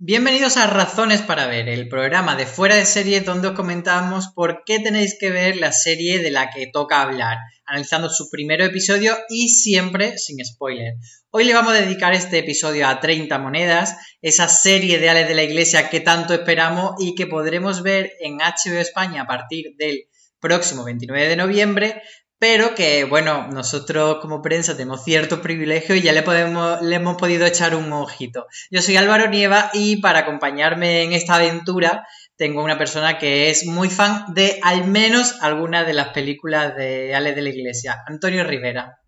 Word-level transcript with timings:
Bienvenidos 0.00 0.56
a 0.56 0.68
Razones 0.68 1.22
para 1.22 1.48
Ver, 1.48 1.68
el 1.68 1.88
programa 1.88 2.36
de 2.36 2.46
fuera 2.46 2.76
de 2.76 2.86
serie 2.86 3.20
donde 3.22 3.48
os 3.48 3.54
comentamos 3.56 4.28
por 4.28 4.62
qué 4.64 4.78
tenéis 4.78 5.16
que 5.18 5.32
ver 5.32 5.56
la 5.56 5.72
serie 5.72 6.20
de 6.20 6.30
la 6.30 6.50
que 6.50 6.68
toca 6.68 7.02
hablar, 7.02 7.38
analizando 7.66 8.08
su 8.08 8.30
primer 8.30 8.60
episodio 8.60 9.16
y 9.28 9.48
siempre 9.48 10.16
sin 10.16 10.38
spoiler. 10.44 10.94
Hoy 11.30 11.46
le 11.46 11.54
vamos 11.54 11.72
a 11.72 11.80
dedicar 11.80 12.14
este 12.14 12.38
episodio 12.38 12.86
a 12.86 13.00
30 13.00 13.40
monedas, 13.40 13.96
esa 14.22 14.46
serie 14.46 15.00
de 15.00 15.10
Ales 15.10 15.26
de 15.26 15.34
la 15.34 15.42
Iglesia 15.42 15.90
que 15.90 15.98
tanto 15.98 16.32
esperamos 16.32 16.94
y 17.00 17.16
que 17.16 17.26
podremos 17.26 17.82
ver 17.82 18.12
en 18.20 18.36
HBO 18.36 18.78
España 18.78 19.22
a 19.22 19.26
partir 19.26 19.74
del 19.78 20.04
próximo 20.38 20.84
29 20.84 21.26
de 21.26 21.36
noviembre, 21.36 22.02
pero 22.38 22.74
que, 22.74 23.04
bueno, 23.04 23.48
nosotros 23.48 24.18
como 24.20 24.42
prensa 24.42 24.76
tenemos 24.76 25.02
ciertos 25.02 25.40
privilegios 25.40 25.98
y 25.98 26.02
ya 26.02 26.12
le, 26.12 26.22
podemos, 26.22 26.80
le 26.82 26.96
hemos 26.96 27.16
podido 27.16 27.44
echar 27.46 27.74
un 27.74 27.92
ojito. 27.92 28.46
Yo 28.70 28.80
soy 28.80 28.96
Álvaro 28.96 29.28
Nieva 29.28 29.70
y 29.74 29.96
para 30.00 30.20
acompañarme 30.20 31.02
en 31.02 31.12
esta 31.12 31.34
aventura 31.34 32.06
tengo 32.36 32.62
una 32.62 32.78
persona 32.78 33.18
que 33.18 33.50
es 33.50 33.66
muy 33.66 33.90
fan 33.90 34.32
de 34.34 34.60
al 34.62 34.86
menos 34.86 35.42
algunas 35.42 35.84
de 35.86 35.94
las 35.94 36.08
películas 36.10 36.76
de 36.76 37.14
Ale 37.14 37.34
de 37.34 37.42
la 37.42 37.48
Iglesia, 37.48 38.04
Antonio 38.06 38.44
Rivera. 38.44 39.00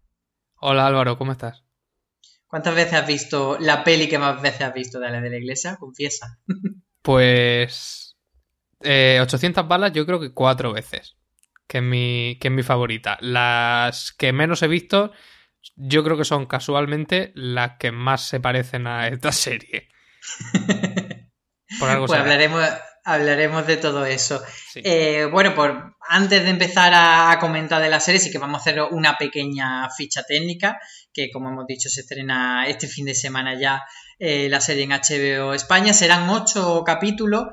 Hola 0.57 0.87
Álvaro, 0.87 1.17
¿cómo 1.17 1.31
estás? 1.33 1.63
¿Cuántas 2.49 2.75
veces 2.75 2.95
has 2.95 3.07
visto 3.07 3.57
la 3.61 3.85
peli 3.85 4.09
que 4.09 4.19
más 4.19 4.43
veces 4.43 4.63
has 4.63 4.75
visto 4.75 4.99
de 4.99 5.07
Ale 5.07 5.21
de 5.21 5.31
la 5.31 5.37
Iglesia? 5.37 5.77
Confiesa. 5.79 6.39
Pues... 7.03 8.09
800 8.83 9.63
eh, 9.63 9.67
balas 9.67 9.93
yo 9.93 10.05
creo 10.05 10.21
que 10.21 10.33
cuatro 10.33 10.73
veces 10.73 11.17
que 11.71 11.79
es 11.79 11.85
mi, 11.85 12.37
que 12.41 12.49
es 12.49 12.53
mi 12.53 12.65
favorita. 12.65 13.17
Las 13.21 14.11
que 14.11 14.33
menos 14.33 14.61
he 14.63 14.67
visto, 14.67 15.13
yo 15.77 16.03
creo 16.03 16.17
que 16.17 16.25
son 16.25 16.47
casualmente 16.47 17.31
las 17.37 17.79
que 17.79 17.93
más 17.93 18.23
se 18.23 18.41
parecen 18.41 18.89
a 18.89 19.07
esta 19.07 19.31
serie. 19.33 19.89
Por 21.79 21.89
algo 21.89 22.07
pues 22.07 22.19
hablaremos, 22.19 22.65
hablaremos 23.05 23.69
de 23.69 23.77
todo 23.77 24.05
eso. 24.05 24.43
Eh, 24.75 25.29
bueno, 25.31 25.55
por, 25.55 25.95
antes 26.09 26.43
de 26.43 26.51
empezar 26.51 26.93
a, 26.93 27.39
comentar 27.39 27.81
de 27.81 27.89
la 27.89 28.01
serie, 28.01 28.19
sí 28.19 28.33
que 28.33 28.39
vamos 28.39 28.59
a 28.59 28.63
hacer 28.63 28.83
una 28.91 29.17
pequeña 29.17 29.89
ficha 29.91 30.25
técnica, 30.25 30.81
que 31.13 31.31
como 31.31 31.51
hemos 31.51 31.69
dicho 31.69 31.89
se 31.89 32.01
estrena 32.01 32.67
este 32.67 32.89
fin 32.89 33.05
de 33.07 33.15
semana 33.15 33.57
ya 33.57 33.85
eh, 34.19 34.49
la 34.49 34.61
serie 34.61 34.83
en 34.83 34.91
HBO 34.91 35.55
España. 35.55 35.93
Serán 35.93 36.29
ocho 36.31 36.83
capítulos 36.85 37.45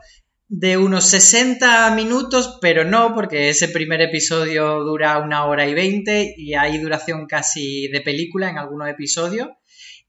de 0.50 0.78
unos 0.78 1.10
60 1.10 1.92
minutos, 1.92 2.58
pero 2.62 2.86
no, 2.86 3.14
porque 3.14 3.50
ese 3.50 3.68
primer 3.68 4.02
episodio 4.02 4.84
dura 4.84 5.18
una 5.18 5.46
hora 5.46 5.68
y 5.68 5.74
veinte 5.74 6.34
y 6.38 6.54
hay 6.54 6.78
duración 6.78 7.26
casi 7.28 7.88
de 7.90 8.02
película 8.02 8.50
en 8.50 8.58
algunos 8.58 8.90
episodios. 8.90 9.50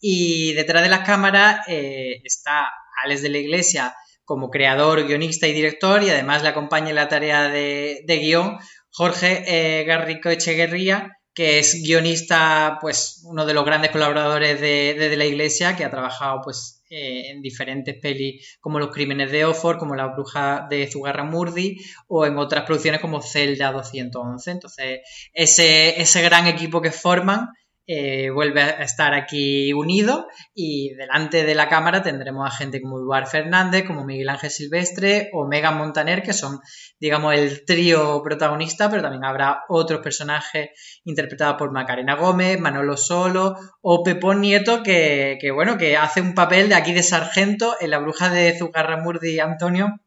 Y 0.00 0.52
detrás 0.52 0.82
de 0.82 0.90
las 0.90 1.00
cámaras 1.00 1.66
eh, 1.66 2.20
está 2.22 2.68
Alex 3.04 3.22
de 3.22 3.30
la 3.30 3.38
Iglesia 3.38 3.94
como 4.24 4.50
creador, 4.50 5.06
guionista 5.06 5.48
y 5.48 5.52
director, 5.52 6.02
y 6.02 6.10
además 6.10 6.42
le 6.42 6.50
acompaña 6.50 6.90
en 6.90 6.96
la 6.96 7.08
tarea 7.08 7.48
de, 7.48 8.04
guion 8.06 8.58
Jorge 8.90 9.44
eh, 9.46 9.84
Garrico 9.84 10.28
Echeguerría, 10.28 11.17
que 11.38 11.60
es 11.60 11.84
guionista, 11.84 12.78
pues 12.80 13.22
uno 13.24 13.46
de 13.46 13.54
los 13.54 13.64
grandes 13.64 13.92
colaboradores 13.92 14.60
de, 14.60 14.96
de, 14.98 15.16
la 15.16 15.24
Iglesia, 15.24 15.76
que 15.76 15.84
ha 15.84 15.90
trabajado 15.90 16.40
pues 16.42 16.82
eh, 16.90 17.30
en 17.30 17.42
diferentes 17.42 17.94
pelis 17.94 18.58
como 18.60 18.80
Los 18.80 18.90
Crímenes 18.90 19.30
de 19.30 19.44
Oxford, 19.44 19.78
como 19.78 19.94
La 19.94 20.08
Bruja 20.08 20.66
de 20.68 20.90
Zugarramurdi 20.90 21.76
o 22.08 22.26
en 22.26 22.38
otras 22.38 22.64
producciones 22.64 23.00
como 23.00 23.22
Zelda 23.22 23.70
211. 23.70 24.50
Entonces, 24.50 25.00
ese, 25.32 26.02
ese 26.02 26.22
gran 26.22 26.48
equipo 26.48 26.82
que 26.82 26.90
forman 26.90 27.50
eh, 27.90 28.28
vuelve 28.28 28.60
a 28.60 28.82
estar 28.82 29.14
aquí 29.14 29.72
unido 29.72 30.28
y 30.54 30.90
delante 30.90 31.44
de 31.44 31.54
la 31.54 31.70
cámara 31.70 32.02
tendremos 32.02 32.46
a 32.46 32.54
gente 32.54 32.82
como 32.82 32.98
Eduard 32.98 33.26
Fernández, 33.26 33.86
como 33.86 34.04
Miguel 34.04 34.28
Ángel 34.28 34.50
Silvestre 34.50 35.30
o 35.32 35.48
Megan 35.48 35.78
Montaner, 35.78 36.22
que 36.22 36.34
son, 36.34 36.60
digamos, 37.00 37.32
el 37.32 37.64
trío 37.64 38.20
protagonista, 38.22 38.90
pero 38.90 39.00
también 39.00 39.24
habrá 39.24 39.60
otros 39.70 40.02
personajes 40.02 41.00
interpretados 41.04 41.56
por 41.56 41.72
Macarena 41.72 42.14
Gómez, 42.14 42.60
Manolo 42.60 42.98
Solo 42.98 43.56
o 43.80 44.02
Pepón 44.02 44.42
Nieto, 44.42 44.82
que, 44.82 45.38
bueno, 45.54 45.78
que 45.78 45.96
hace 45.96 46.20
un 46.20 46.34
papel 46.34 46.68
de 46.68 46.74
aquí 46.74 46.92
de 46.92 47.02
sargento 47.02 47.74
en 47.80 47.88
la 47.88 48.00
bruja 48.00 48.28
de 48.28 48.54
Zugarramurdi 48.58 49.40
Antonio. 49.40 49.98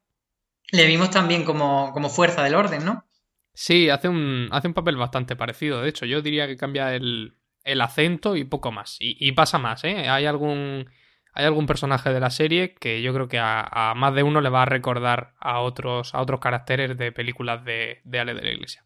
Le 0.71 0.85
vimos 0.85 1.09
también 1.09 1.43
como, 1.43 1.93
como 1.93 2.09
fuerza 2.09 2.43
del 2.43 2.53
orden, 2.53 2.85
¿no? 2.85 3.07
Sí, 3.55 3.89
hace 3.89 4.07
un, 4.07 4.49
hace 4.51 4.67
un 4.67 4.75
papel 4.75 4.97
bastante 4.97 5.35
parecido. 5.35 5.81
De 5.81 5.89
hecho, 5.89 6.05
yo 6.05 6.21
diría 6.21 6.45
que 6.45 6.55
cambia 6.55 6.93
el, 6.93 7.40
el 7.63 7.81
acento 7.81 8.35
y 8.35 8.43
poco 8.43 8.71
más. 8.71 8.97
Y, 8.99 9.31
pasa 9.33 9.57
más, 9.57 9.83
¿eh? 9.83 10.09
Hay 10.09 10.25
algún, 10.25 10.89
hay 11.33 11.45
algún 11.45 11.65
personaje 11.65 12.11
de 12.11 12.19
la 12.19 12.29
serie 12.29 12.75
que 12.75 13.01
yo 13.01 13.13
creo 13.13 13.27
que 13.27 13.39
a, 13.39 13.93
más 13.95 14.13
de 14.15 14.23
uno 14.23 14.41
le 14.41 14.49
va 14.49 14.63
a 14.63 14.65
recordar 14.65 15.33
a 15.39 15.59
otros, 15.59 16.13
a 16.13 16.21
otros 16.21 16.39
caracteres 16.39 16.97
de 16.97 17.11
películas 17.11 17.63
de, 17.63 18.01
de 18.03 18.19
Ale 18.19 18.33
de 18.33 18.41
la 18.41 18.51
Iglesia. 18.51 18.85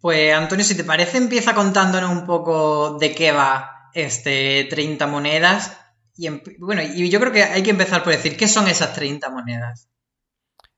Pues 0.00 0.34
Antonio, 0.34 0.64
si 0.64 0.76
te 0.76 0.84
parece, 0.84 1.18
empieza 1.18 1.54
contándonos 1.54 2.10
un 2.10 2.26
poco 2.26 2.98
de 2.98 3.14
qué 3.14 3.30
va 3.30 3.90
este 3.94 4.66
30 4.68 5.06
monedas. 5.06 5.78
Y 6.16 6.28
bueno, 6.58 6.82
y 6.82 7.08
yo 7.08 7.20
creo 7.20 7.32
que 7.32 7.44
hay 7.44 7.62
que 7.62 7.70
empezar 7.70 8.02
por 8.02 8.12
decir, 8.12 8.36
¿qué 8.36 8.48
son 8.48 8.66
esas 8.68 8.94
30 8.94 9.30
monedas? 9.30 9.88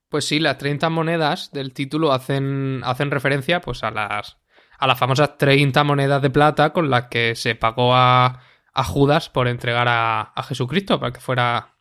Pues 0.09 0.27
sí, 0.27 0.39
las 0.39 0.59
30 0.59 0.91
monedas 0.91 1.51
del 1.53 1.73
título 1.73 2.13
hacen, 2.13 2.83
hacen 2.85 3.11
referencia 3.11 3.61
pues 3.61 3.83
a 3.83 3.91
las, 3.91 4.37
a 4.79 4.87
las 4.87 4.99
famosas 4.99 5.39
30 5.39 5.85
monedas 5.85 6.23
de 6.23 6.31
plata 6.31 6.73
con 6.73 6.91
las 6.91 7.07
que 7.07 7.35
se 7.35 7.55
pagó 7.55 7.95
a, 7.95 8.41
Judas 8.75 9.29
por 9.29 9.47
entregar 9.47 9.87
a, 9.89 10.33
Jesucristo 10.49 10.99
para 10.99 11.13
que 11.13 11.21
fuera 11.21 11.75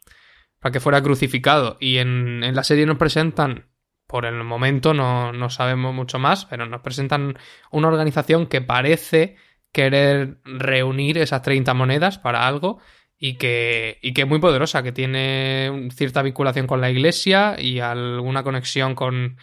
para 0.59 0.71
que 0.71 0.79
fuera 0.79 1.01
crucificado. 1.01 1.75
Y 1.79 1.97
en, 1.97 2.55
la 2.55 2.63
serie 2.63 2.85
nos 2.85 2.97
presentan, 2.97 3.67
por 4.07 4.25
el 4.25 4.43
momento 4.43 4.93
no, 4.93 5.33
no, 5.33 5.49
sabemos 5.49 5.93
mucho 5.93 6.19
más, 6.19 6.45
pero 6.45 6.65
nos 6.65 6.81
presentan 6.81 7.37
una 7.71 7.89
organización 7.89 8.45
que 8.45 8.61
parece 8.61 9.35
querer 9.73 10.37
reunir 10.45 11.17
esas 11.17 11.41
30 11.41 11.73
monedas 11.73 12.19
para 12.19 12.47
algo 12.47 12.79
y 13.17 13.35
que, 13.35 13.99
y 14.01 14.13
que 14.13 14.21
es 14.21 14.27
muy 14.27 14.39
poderosa, 14.39 14.83
que 14.83 14.91
tiene 14.91 15.89
cierta 15.93 16.21
vinculación 16.21 16.67
con 16.67 16.79
la 16.79 16.91
iglesia 16.91 17.55
y 17.57 17.79
alguna 17.79 18.43
conexión 18.43 18.95
con, 18.95 19.37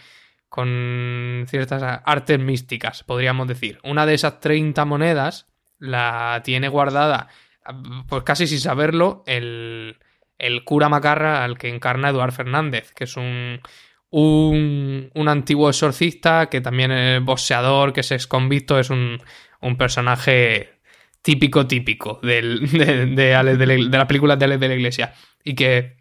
con 0.51 1.47
ciertas 1.49 2.03
artes 2.05 2.39
místicas, 2.39 3.05
podríamos 3.05 3.47
decir. 3.47 3.79
Una 3.85 4.05
de 4.05 4.15
esas 4.15 4.41
30 4.41 4.85
monedas 4.85 5.47
la 5.79 6.43
tiene 6.45 6.69
guardada, 6.69 7.29
pues 8.09 8.25
casi 8.25 8.49
sin 8.49 8.59
saberlo, 8.59 9.23
el, 9.27 9.97
el 10.39 10.65
cura 10.65 10.89
Macarra 10.89 11.45
al 11.45 11.57
que 11.57 11.69
encarna 11.69 12.11
Eduard 12.11 12.33
Fernández, 12.33 12.93
que 12.93 13.05
es 13.05 13.17
un, 13.17 13.61
un, 14.11 15.11
un 15.15 15.29
antiguo 15.29 15.71
exorcista, 15.71 16.51
que 16.51 16.61
también 16.61 16.91
es 16.91 17.25
boxeador, 17.25 17.93
que 17.93 18.01
es 18.01 18.11
ex 18.11 18.27
convicto, 18.27 18.81
es 18.81 18.91
un, 18.91 19.23
un 19.61 19.77
personaje 19.77 20.81
típico, 21.23 21.69
típico 21.69 22.19
de, 22.25 22.43
de, 22.43 23.07
de, 23.07 23.57
de 23.57 23.99
las 23.99 24.07
películas 24.07 24.37
de 24.37 24.47
Alex 24.47 24.61
de 24.61 24.69
la 24.69 24.75
Iglesia. 24.75 25.15
Y 25.45 25.55
que 25.55 26.00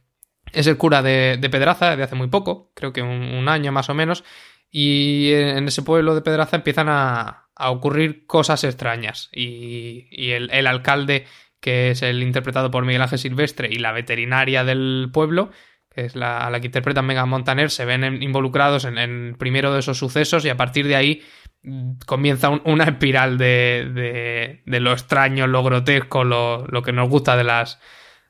es 0.53 0.67
el 0.67 0.77
cura 0.77 1.01
de, 1.01 1.37
Pedraza 1.51 1.95
de 1.95 2.03
hace 2.03 2.15
muy 2.15 2.27
poco, 2.27 2.71
creo 2.73 2.93
que 2.93 3.01
un, 3.01 3.47
año 3.49 3.71
más 3.71 3.89
o 3.89 3.93
menos, 3.93 4.23
y 4.71 5.31
en 5.33 5.67
ese 5.67 5.81
pueblo 5.81 6.15
de 6.15 6.21
Pedraza 6.21 6.57
empiezan 6.57 6.87
a, 6.89 7.45
ocurrir 7.61 8.25
cosas 8.25 8.63
extrañas. 8.63 9.29
Y, 9.33 10.31
el, 10.31 10.67
alcalde, 10.67 11.25
que 11.59 11.91
es 11.91 12.01
el 12.03 12.23
interpretado 12.23 12.71
por 12.71 12.85
Miguel 12.85 13.01
Ángel 13.01 13.19
Silvestre, 13.19 13.67
y 13.69 13.79
la 13.79 13.91
veterinaria 13.91 14.63
del 14.63 15.09
pueblo, 15.11 15.51
que 15.89 16.05
es 16.05 16.15
la, 16.15 16.45
a 16.45 16.49
la 16.49 16.59
que 16.59 16.67
interpreta 16.67 17.01
Megan 17.01 17.27
Montaner, 17.27 17.69
se 17.69 17.85
ven 17.85 18.21
involucrados 18.21 18.85
en 18.85 18.97
el 18.97 19.35
primero 19.37 19.73
de 19.73 19.79
esos 19.79 19.97
sucesos 19.97 20.45
y 20.45 20.49
a 20.49 20.55
partir 20.55 20.87
de 20.87 20.95
ahí 20.95 21.23
mm, 21.63 21.93
comienza 22.05 22.49
una 22.49 22.85
espiral 22.85 23.37
de, 23.37 24.61
de, 24.65 24.79
lo 24.79 24.93
extraño, 24.93 25.47
lo 25.47 25.63
grotesco, 25.63 26.23
lo, 26.23 26.65
lo 26.67 26.81
que 26.83 26.93
nos 26.93 27.09
gusta 27.09 27.35
de 27.35 27.43
las, 27.43 27.79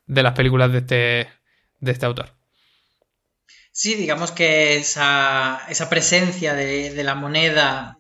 de 0.08 0.24
las 0.24 0.34
películas 0.34 0.72
de 0.72 0.78
este, 0.80 1.39
de 1.80 1.92
este 1.92 2.06
autor. 2.06 2.36
Sí, 3.72 3.96
digamos 3.96 4.32
que 4.32 4.78
esa, 4.78 5.62
esa 5.70 5.90
presencia 5.90 6.54
de, 6.54 7.04
la 7.04 7.16
moneda, 7.16 7.98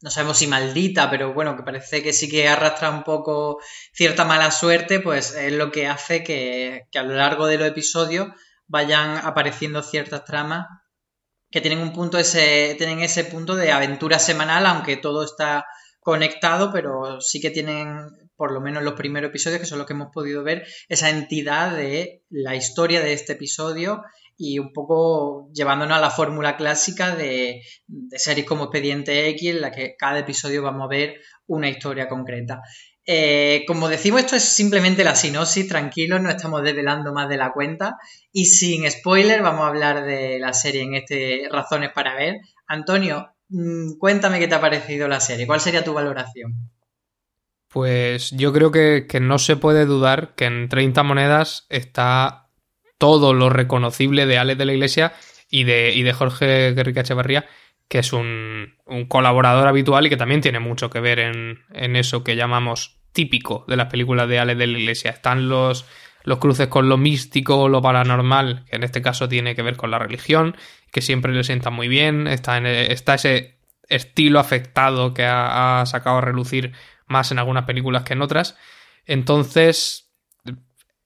no 0.00 0.10
sabemos 0.10 0.38
si 0.38 0.46
maldita, 0.46 1.10
pero 1.10 1.32
bueno, 1.32 1.56
que 1.56 1.62
parece 1.62 2.02
que 2.02 2.12
sí 2.12 2.28
que 2.28 2.48
arrastra 2.48 2.90
un 2.90 3.04
poco 3.04 3.60
cierta 3.92 4.24
mala 4.24 4.50
suerte, 4.50 5.00
pues 5.00 5.34
es 5.34 5.52
lo 5.52 5.70
que 5.70 5.86
hace 5.86 6.22
que, 6.22 6.86
que 6.90 6.98
a 6.98 7.02
lo 7.02 7.14
largo 7.14 7.46
de 7.46 7.58
los 7.58 7.68
episodios 7.68 8.28
vayan 8.66 9.18
apareciendo 9.18 9.82
ciertas 9.82 10.24
tramas 10.24 10.66
que 11.52 11.60
tienen 11.60 11.80
un 11.80 11.92
punto 11.92 12.18
ese, 12.18 12.74
tienen 12.78 13.00
ese 13.00 13.24
punto 13.24 13.54
de 13.54 13.70
aventura 13.70 14.18
semanal, 14.18 14.66
aunque 14.66 14.96
todo 14.96 15.22
está 15.22 15.66
conectado, 16.00 16.72
pero 16.72 17.20
sí 17.20 17.40
que 17.40 17.50
tienen 17.50 18.08
por 18.42 18.50
lo 18.50 18.60
menos 18.60 18.82
los 18.82 18.94
primeros 18.94 19.28
episodios, 19.28 19.60
que 19.60 19.66
son 19.66 19.78
los 19.78 19.86
que 19.86 19.92
hemos 19.92 20.10
podido 20.12 20.42
ver, 20.42 20.66
esa 20.88 21.10
entidad 21.10 21.76
de 21.76 22.24
la 22.28 22.56
historia 22.56 23.00
de 23.00 23.12
este 23.12 23.34
episodio 23.34 24.02
y 24.36 24.58
un 24.58 24.72
poco 24.72 25.48
llevándonos 25.54 25.96
a 25.96 26.00
la 26.00 26.10
fórmula 26.10 26.56
clásica 26.56 27.14
de, 27.14 27.62
series 28.10 28.44
como 28.44 28.64
Expediente 28.64 29.28
X, 29.28 29.50
en 29.50 29.60
la 29.60 29.70
que 29.70 29.94
cada 29.96 30.18
episodio 30.18 30.60
vamos 30.60 30.86
a 30.86 30.88
ver 30.88 31.20
una 31.46 31.68
historia 31.68 32.08
concreta. 32.08 32.62
Eh, 33.06 33.62
como 33.68 33.88
decimos, 33.88 34.22
esto 34.22 34.34
es 34.34 34.42
simplemente 34.42 35.04
la 35.04 35.14
sinopsis, 35.14 35.68
tranquilos, 35.68 36.20
no 36.20 36.28
estamos 36.28 36.64
desvelando 36.64 37.12
más 37.12 37.28
de 37.28 37.36
la 37.36 37.52
cuenta. 37.52 37.96
Y 38.32 38.46
sin 38.46 38.90
spoiler, 38.90 39.40
vamos 39.42 39.62
a 39.62 39.68
hablar 39.68 40.04
de 40.04 40.40
la 40.40 40.52
serie 40.52 40.82
en 40.82 40.94
este 40.96 41.48
Razones 41.48 41.92
para 41.94 42.16
ver. 42.16 42.40
Antonio, 42.66 43.36
mm, 43.50 43.98
cuéntame 44.00 44.40
qué 44.40 44.48
te 44.48 44.56
ha 44.56 44.60
parecido 44.60 45.06
la 45.06 45.20
serie, 45.20 45.46
¿cuál 45.46 45.60
sería 45.60 45.84
tu 45.84 45.94
valoración? 45.94 46.72
Pues 47.72 48.32
yo 48.32 48.52
creo 48.52 48.70
que, 48.70 49.06
no 49.20 49.38
se 49.38 49.56
puede 49.56 49.86
dudar 49.86 50.34
que 50.34 50.44
en 50.44 50.68
30 50.68 51.02
monedas 51.04 51.66
está 51.70 52.48
todo 52.98 53.32
lo 53.32 53.48
reconocible 53.48 54.26
de 54.26 54.36
Alex 54.36 54.58
de 54.58 54.66
la 54.66 54.74
Iglesia 54.74 55.14
y 55.50 55.64
de, 55.64 55.94
y 55.94 56.02
de 56.02 56.12
Jorge 56.12 56.72
Guerrica 56.74 57.00
Echevarría, 57.00 57.46
que 57.88 58.00
es 58.00 58.12
un, 58.12 58.74
colaborador 59.08 59.68
habitual 59.68 60.06
y 60.06 60.10
que 60.10 60.18
también 60.18 60.42
tiene 60.42 60.60
mucho 60.60 60.90
que 60.90 61.00
ver 61.00 61.18
en, 61.18 61.60
en, 61.72 61.96
eso 61.96 62.22
que 62.22 62.36
llamamos 62.36 63.00
típico 63.12 63.64
de 63.66 63.76
las 63.76 63.86
películas 63.86 64.28
de 64.28 64.38
Alex 64.38 64.58
de 64.58 64.66
la 64.66 64.78
Iglesia. 64.78 65.10
Están 65.10 65.48
los, 65.48 65.86
los 66.24 66.38
cruces 66.38 66.68
con 66.68 66.90
lo 66.90 66.98
místico 66.98 67.70
lo 67.70 67.80
paranormal, 67.80 68.66
que 68.66 68.76
en 68.76 68.82
este 68.82 69.00
caso 69.00 69.30
tiene 69.30 69.54
que 69.54 69.62
ver 69.62 69.78
con 69.78 69.90
la 69.90 69.98
religión, 69.98 70.56
que 70.90 71.00
siempre 71.00 71.32
le 71.32 71.42
sienta 71.42 71.70
muy 71.70 71.88
bien. 71.88 72.26
Está, 72.26 72.58
en, 72.58 72.66
está 72.66 73.14
ese 73.14 73.56
estilo 73.88 74.40
afectado 74.40 75.14
que 75.14 75.24
ha 75.24 75.82
sacado 75.86 76.18
a 76.18 76.22
relucir 76.22 76.72
más 77.06 77.30
en 77.32 77.38
algunas 77.38 77.64
películas 77.64 78.04
que 78.04 78.12
en 78.12 78.22
otras. 78.22 78.56
Entonces, 79.06 80.12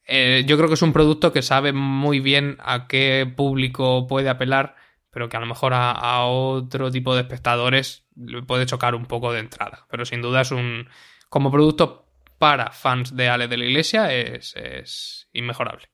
eh, 0.06 0.44
yo 0.46 0.56
creo 0.56 0.68
que 0.68 0.74
es 0.74 0.82
un 0.82 0.92
producto 0.92 1.32
que 1.32 1.42
sabe 1.42 1.72
muy 1.72 2.20
bien 2.20 2.58
a 2.60 2.86
qué 2.86 3.30
público 3.36 4.06
puede 4.06 4.28
apelar, 4.28 4.76
pero 5.10 5.28
que 5.28 5.36
a 5.36 5.40
lo 5.40 5.46
mejor 5.46 5.72
a, 5.74 6.24
otro 6.26 6.90
tipo 6.90 7.14
de 7.14 7.22
espectadores 7.22 8.04
le 8.14 8.42
puede 8.42 8.66
chocar 8.66 8.94
un 8.94 9.06
poco 9.06 9.32
de 9.32 9.40
entrada. 9.40 9.86
Pero 9.90 10.04
sin 10.04 10.22
duda 10.22 10.42
es 10.42 10.50
un. 10.52 10.88
Como 11.28 11.50
producto 11.50 12.06
para 12.38 12.70
fans 12.70 13.16
de 13.16 13.28
Ale 13.28 13.48
de 13.48 13.56
la 13.56 13.64
Iglesia, 13.64 14.12
es, 14.12 14.54
es 14.56 15.28
inmejorable. 15.32 15.88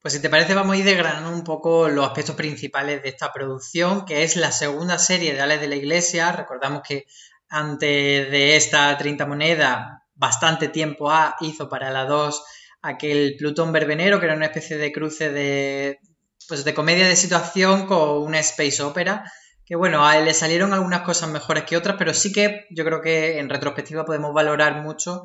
Pues 0.00 0.12
si 0.12 0.20
te 0.20 0.28
parece, 0.28 0.54
vamos 0.54 0.74
a 0.74 0.78
ir 0.78 0.84
desgranando 0.84 1.30
un 1.30 1.44
poco 1.44 1.88
los 1.88 2.06
aspectos 2.06 2.36
principales 2.36 3.02
de 3.02 3.08
esta 3.08 3.32
producción, 3.32 4.04
que 4.04 4.22
es 4.22 4.36
la 4.36 4.52
segunda 4.52 4.98
serie 4.98 5.32
de 5.32 5.40
Ale 5.40 5.56
de 5.56 5.66
la 5.66 5.76
Iglesia. 5.76 6.30
Recordamos 6.30 6.82
que 6.86 7.06
antes 7.54 8.30
de 8.32 8.56
esta 8.56 8.98
30 8.98 9.26
moneda, 9.26 10.02
bastante 10.16 10.66
tiempo 10.66 11.10
A 11.12 11.36
hizo 11.40 11.68
para 11.68 11.90
la 11.92 12.04
2 12.04 12.42
aquel 12.82 13.36
Plutón 13.38 13.72
Verbenero, 13.72 14.18
que 14.18 14.26
era 14.26 14.34
una 14.34 14.46
especie 14.46 14.76
de 14.76 14.90
cruce 14.90 15.30
de, 15.30 16.00
pues 16.48 16.64
de 16.64 16.74
comedia 16.74 17.06
de 17.06 17.14
situación 17.14 17.86
con 17.86 18.22
una 18.22 18.40
space 18.40 18.82
opera, 18.82 19.30
que 19.64 19.76
bueno, 19.76 20.04
a 20.04 20.18
le 20.18 20.34
salieron 20.34 20.72
algunas 20.72 21.02
cosas 21.02 21.30
mejores 21.30 21.62
que 21.62 21.76
otras, 21.76 21.94
pero 21.96 22.12
sí 22.12 22.32
que 22.32 22.66
yo 22.70 22.84
creo 22.84 23.00
que 23.00 23.38
en 23.38 23.48
retrospectiva 23.48 24.04
podemos 24.04 24.34
valorar 24.34 24.82
mucho 24.82 25.22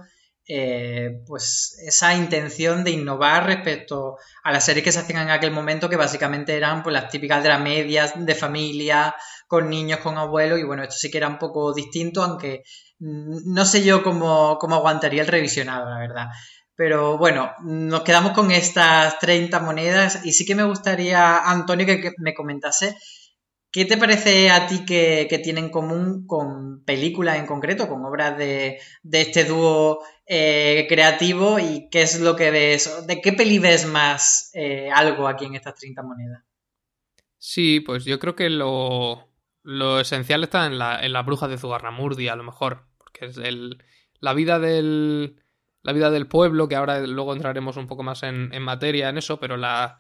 eh, 0.52 1.22
pues 1.28 1.78
esa 1.86 2.16
intención 2.16 2.84
de 2.84 2.90
innovar 2.90 3.46
respecto 3.46 4.18
a 4.44 4.52
las 4.52 4.66
series 4.66 4.84
que 4.84 4.92
se 4.92 4.98
hacían 4.98 5.22
en 5.22 5.30
aquel 5.30 5.52
momento, 5.52 5.88
que 5.88 5.96
básicamente 5.96 6.58
eran 6.58 6.82
pues 6.82 6.92
las 6.92 7.12
típicas 7.12 7.44
dramedias 7.44 8.14
de 8.16 8.34
familia, 8.34 9.16
con 9.46 9.70
niños, 9.70 10.00
con 10.00 10.18
abuelos, 10.18 10.60
y 10.60 10.64
bueno, 10.64 10.82
esto 10.82 10.96
sí 10.96 11.12
que 11.12 11.20
era 11.20 11.28
un 11.28 11.38
poco 11.38 11.72
distinto, 11.72 12.24
aunque 12.24 12.64
no 12.98 13.64
sé 13.64 13.84
yo 13.84 14.02
cómo, 14.02 14.58
cómo 14.60 14.76
aguantaría 14.76 15.22
el 15.22 15.28
revisionado, 15.28 15.88
la 15.88 16.00
verdad. 16.00 16.28
Pero 16.76 17.20
bueno, 17.20 17.52
nos 17.62 18.02
quedamos 18.02 18.32
con 18.32 18.50
estas 18.50 19.20
30 19.20 19.60
monedas 19.60 20.26
y 20.26 20.34
sí 20.34 20.46
que 20.48 20.56
me 20.56 20.64
gustaría, 20.64 21.38
Antonio, 21.38 21.86
que 21.86 22.12
me 22.18 22.34
comentase 22.34 22.98
¿Qué 23.72 23.86
te 23.86 23.98
parece 23.98 24.50
a 24.50 24.66
ti 24.66 24.84
que, 24.84 25.42
tiene 25.44 25.60
en 25.60 25.70
común 25.70 26.26
con 26.26 26.84
películas 26.86 27.38
en 27.38 27.46
concreto, 27.46 27.88
con 27.88 28.04
obras 28.04 28.36
de, 28.36 28.80
este 29.12 29.46
dúo 29.46 30.00
eh, 30.26 30.88
creativo 30.90 31.60
y 31.60 31.88
qué 31.92 32.02
es 32.02 32.20
lo 32.20 32.36
que 32.36 32.50
ves? 32.50 33.06
¿De 33.06 33.22
qué 33.22 33.32
peli 33.32 33.60
ves 33.60 33.86
más 33.86 34.50
eh, 34.56 34.90
algo 34.92 35.28
aquí 35.28 35.46
en 35.46 35.56
estas 35.56 35.76
30 35.76 36.02
monedas? 36.02 36.44
Sí, 37.38 37.80
pues 37.80 38.06
yo 38.06 38.18
creo 38.18 38.36
que 38.36 38.50
lo, 38.50 39.30
esencial 40.00 40.44
está 40.44 40.66
en, 40.66 40.80
la, 40.80 41.06
en 41.06 41.14
las 41.14 41.26
brujas 41.26 41.52
de 41.52 41.60
Zugarramurdi, 41.60 42.28
a 42.28 42.36
lo 42.36 42.44
mejor, 42.44 42.88
porque 42.98 43.28
es 43.28 43.38
el, 43.38 43.84
la 44.20 44.34
vida 44.34 44.58
del 44.58 45.44
la 45.82 45.94
vida 45.94 46.10
del 46.12 46.28
pueblo, 46.28 46.68
que 46.68 46.76
ahora 46.76 47.00
luego 47.00 47.34
entraremos 47.34 47.78
un 47.78 47.88
poco 47.88 48.04
más 48.04 48.24
en, 48.24 48.54
en 48.54 48.62
materia 48.64 49.08
en 49.08 49.18
eso, 49.18 49.40
pero 49.40 49.56
la, 49.56 50.00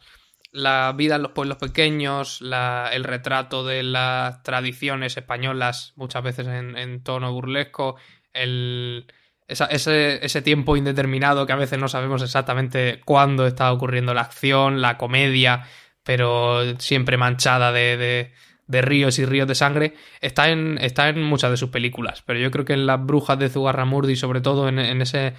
la 0.52 0.94
vida 0.96 1.16
en 1.16 1.24
los 1.24 1.32
pueblos 1.32 1.58
pequeños, 1.58 2.42
el 2.42 3.04
retrato 3.04 3.66
de 3.66 3.84
las 3.84 4.42
tradiciones 4.44 5.16
españolas, 5.16 5.94
muchas 5.96 6.24
veces 6.24 6.48
en, 6.48 7.04
tono 7.04 7.32
burlesco, 7.32 7.96
el, 8.34 9.06
ese, 9.48 10.42
tiempo 10.42 10.76
indeterminado 10.76 11.46
que 11.46 11.54
a 11.54 11.58
veces 11.58 11.80
no 11.80 11.88
sabemos 11.88 12.22
exactamente 12.24 13.02
cuándo 13.06 13.46
está 13.46 13.72
ocurriendo 13.72 14.14
la 14.14 14.22
acción, 14.22 14.82
la 14.82 14.98
comedia, 14.98 15.66
pero 16.04 16.80
siempre 16.80 17.18
manchada 17.18 17.72
de, 17.72 18.32
de, 18.68 18.82
ríos 18.82 19.20
y 19.20 19.26
ríos 19.26 19.48
de 19.48 19.56
sangre, 19.56 19.94
está 20.22 20.50
en, 20.50 20.80
está 20.82 21.10
en 21.10 21.22
muchas 21.22 21.52
de 21.52 21.58
sus 21.58 21.70
películas. 21.70 22.24
Pero 22.26 22.40
yo 22.40 22.50
creo 22.50 22.66
que 22.66 22.74
en 22.74 22.88
Las 22.88 23.06
Brujas 23.06 23.38
de 23.38 23.50
Zugarramurdi, 23.50 24.16
sobre 24.16 24.42
todo 24.42 24.68
en, 24.68 24.80
en 24.80 25.02
ese 25.02 25.36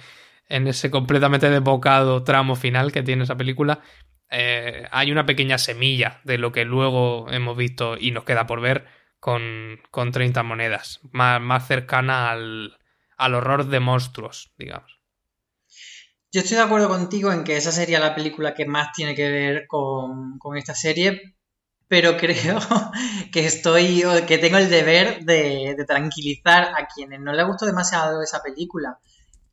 en 0.51 0.67
ese 0.67 0.91
completamente 0.91 1.49
desbocado 1.49 2.23
tramo 2.23 2.55
final 2.55 2.91
que 2.91 3.03
tiene 3.03 3.23
esa 3.23 3.37
película, 3.37 3.79
eh, 4.31 4.87
hay 4.91 5.11
una 5.11 5.25
pequeña 5.25 5.57
semilla 5.57 6.21
de 6.23 6.37
lo 6.37 6.51
que 6.51 6.63
luego 6.63 7.29
hemos 7.29 7.57
visto 7.57 7.97
y 7.97 8.11
nos 8.11 8.23
queda 8.23 8.47
por 8.47 8.61
ver 8.61 8.85
con, 9.19 9.79
con 9.91 10.11
30 10.11 10.41
monedas, 10.43 10.99
más, 11.11 11.41
más 11.41 11.67
cercana 11.67 12.31
al, 12.31 12.77
al 13.17 13.35
horror 13.35 13.67
de 13.67 13.79
monstruos, 13.79 14.53
digamos. 14.57 14.99
Yo 16.31 16.39
estoy 16.39 16.57
de 16.57 16.63
acuerdo 16.63 16.87
contigo 16.87 17.33
en 17.33 17.43
que 17.43 17.57
esa 17.57 17.73
sería 17.73 17.99
la 17.99 18.15
película 18.15 18.53
que 18.53 18.65
más 18.65 18.93
tiene 18.93 19.15
que 19.15 19.29
ver 19.29 19.67
con, 19.67 20.39
con 20.39 20.57
esta 20.57 20.73
serie, 20.73 21.35
pero 21.89 22.15
creo 22.17 22.57
que 23.33 23.45
estoy, 23.45 24.03
que 24.25 24.37
tengo 24.37 24.57
el 24.57 24.69
deber 24.69 25.25
de, 25.25 25.75
de, 25.77 25.85
tranquilizar 25.85 26.69
a 26.77 26.87
quienes 26.87 27.19
no 27.19 27.33
les 27.33 27.45
gustó 27.45 27.65
demasiado 27.65 28.21
esa 28.21 28.41
película, 28.41 28.97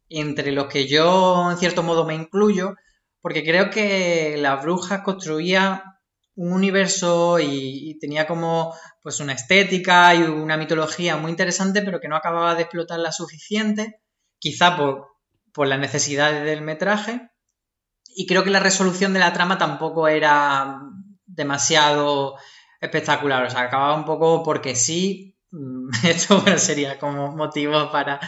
entre 0.09 0.53
los 0.53 0.67
que 0.67 0.87
yo 0.87 1.51
en 1.51 1.59
cierto 1.59 1.83
modo 1.83 2.07
me 2.07 2.15
incluyo, 2.15 2.77
porque 3.21 3.45
creo 3.45 3.71
que 3.71 4.37
la 4.39 4.57
bruja 4.57 5.03
construía 5.03 5.83
un 6.35 6.53
universo 6.53 7.39
y, 7.41 7.99
tenía 8.01 8.27
como 8.27 8.75
pues 9.03 9.19
una 9.21 9.33
estética 9.33 10.15
y 10.15 10.23
una 10.23 10.57
mitología 10.57 11.17
muy 11.17 11.31
interesante, 11.31 11.83
pero 11.83 12.01
que 12.01 12.09
no 12.09 12.17
acababa 12.17 12.55
de 12.55 12.63
explotar 12.63 13.01
la 13.01 13.11
suficiente, 13.11 14.01
quizá 14.39 14.77
por, 14.77 15.09
por 15.53 15.67
las 15.67 15.81
necesidades 15.81 16.45
del 16.45 16.63
metraje. 16.63 17.29
Y 18.15 18.27
creo 18.27 18.45
que 18.45 18.51
la 18.51 18.61
resolución 18.61 19.13
de 19.15 19.21
la 19.21 19.33
trama 19.33 19.59
tampoco 19.59 20.07
era 20.07 20.81
demasiado 21.27 22.37
espectacular, 22.81 23.45
o 23.45 23.51
sea, 23.51 23.63
acababa 23.63 23.97
un 23.97 24.05
poco 24.05 24.45
porque 24.45 24.77
sí, 24.77 25.39
Mm, 25.51 25.89
esto 26.05 26.59
sería 26.59 26.99
como 26.99 27.33
motivo 27.33 27.91
para, 27.91 28.21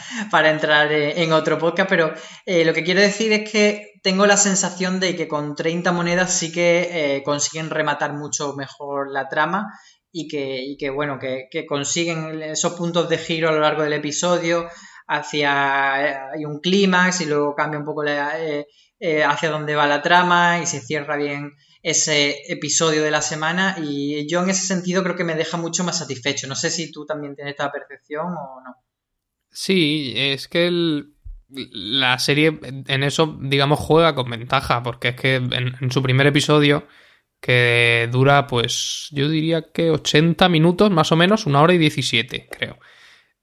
entrar 0.50 0.90
en 0.92 1.32
otro 1.32 1.58
podcast, 1.58 1.88
pero 1.88 2.14
eh, 2.46 2.64
lo 2.64 2.72
que 2.72 2.82
quiero 2.82 3.00
decir 3.00 3.32
es 3.32 3.50
que 3.50 3.89
tengo 4.02 4.26
la 4.26 4.36
sensación 4.36 5.00
de 5.00 5.16
que 5.16 5.28
con 5.28 5.54
30 5.54 5.92
monedas 5.92 6.32
sí 6.32 6.52
que 6.52 7.16
eh, 7.16 7.22
consiguen 7.22 7.70
rematar 7.70 8.14
mucho 8.14 8.54
mejor 8.54 9.10
la 9.10 9.28
trama 9.28 9.68
y 10.12 10.26
que, 10.26 10.90
bueno, 10.90 11.18
que, 11.20 11.48
consiguen 11.66 12.42
esos 12.42 12.72
puntos 12.72 13.08
de 13.08 13.18
giro 13.18 13.48
a 13.48 13.52
lo 13.52 13.60
largo 13.60 13.82
del 13.82 13.92
episodio 13.92 14.68
hacia 15.06 16.04
eh, 16.04 16.18
hay 16.34 16.44
un 16.44 16.60
clímax 16.60 17.20
y 17.20 17.26
luego 17.26 17.54
cambia 17.54 17.78
un 17.78 17.84
poco 17.84 18.02
hacia 18.02 19.50
dónde 19.50 19.74
va 19.74 19.86
la 19.86 20.02
trama 20.02 20.60
y 20.60 20.66
se 20.66 20.80
cierra 20.80 21.16
bien 21.16 21.52
ese 21.82 22.52
episodio 22.52 23.02
de 23.02 23.10
la 23.10 23.22
semana 23.22 23.76
y 23.82 24.28
yo 24.28 24.42
en 24.42 24.50
ese 24.50 24.66
sentido 24.66 25.02
creo 25.02 25.16
que 25.16 25.24
me 25.24 25.34
deja 25.34 25.56
mucho 25.56 25.84
más 25.84 25.98
satisfecho. 25.98 26.46
No 26.46 26.54
sé 26.54 26.70
si 26.70 26.90
tú 26.90 27.06
también 27.06 27.34
tienes 27.34 27.52
esta 27.52 27.72
percepción 27.72 28.26
o 28.26 28.60
no. 28.60 28.74
Sí, 29.50 30.12
es 30.16 30.46
que 30.46 30.70
la 31.50 32.18
serie 32.18 32.58
en 32.62 33.02
eso, 33.02 33.38
digamos, 33.40 33.78
juega 33.78 34.14
con 34.14 34.30
ventaja, 34.30 34.82
porque 34.82 35.08
es 35.08 35.16
que 35.16 35.36
en, 35.36 35.90
su 35.90 36.02
primer 36.02 36.26
episodio, 36.26 36.86
que 37.40 38.08
dura, 38.12 38.46
pues, 38.46 39.08
yo 39.12 39.28
diría 39.28 39.72
que 39.72 39.90
80 39.90 40.48
minutos, 40.48 40.90
más 40.90 41.10
o 41.12 41.16
menos, 41.16 41.46
una 41.46 41.62
hora 41.62 41.74
y 41.74 41.78
17, 41.78 42.48
creo. 42.50 42.78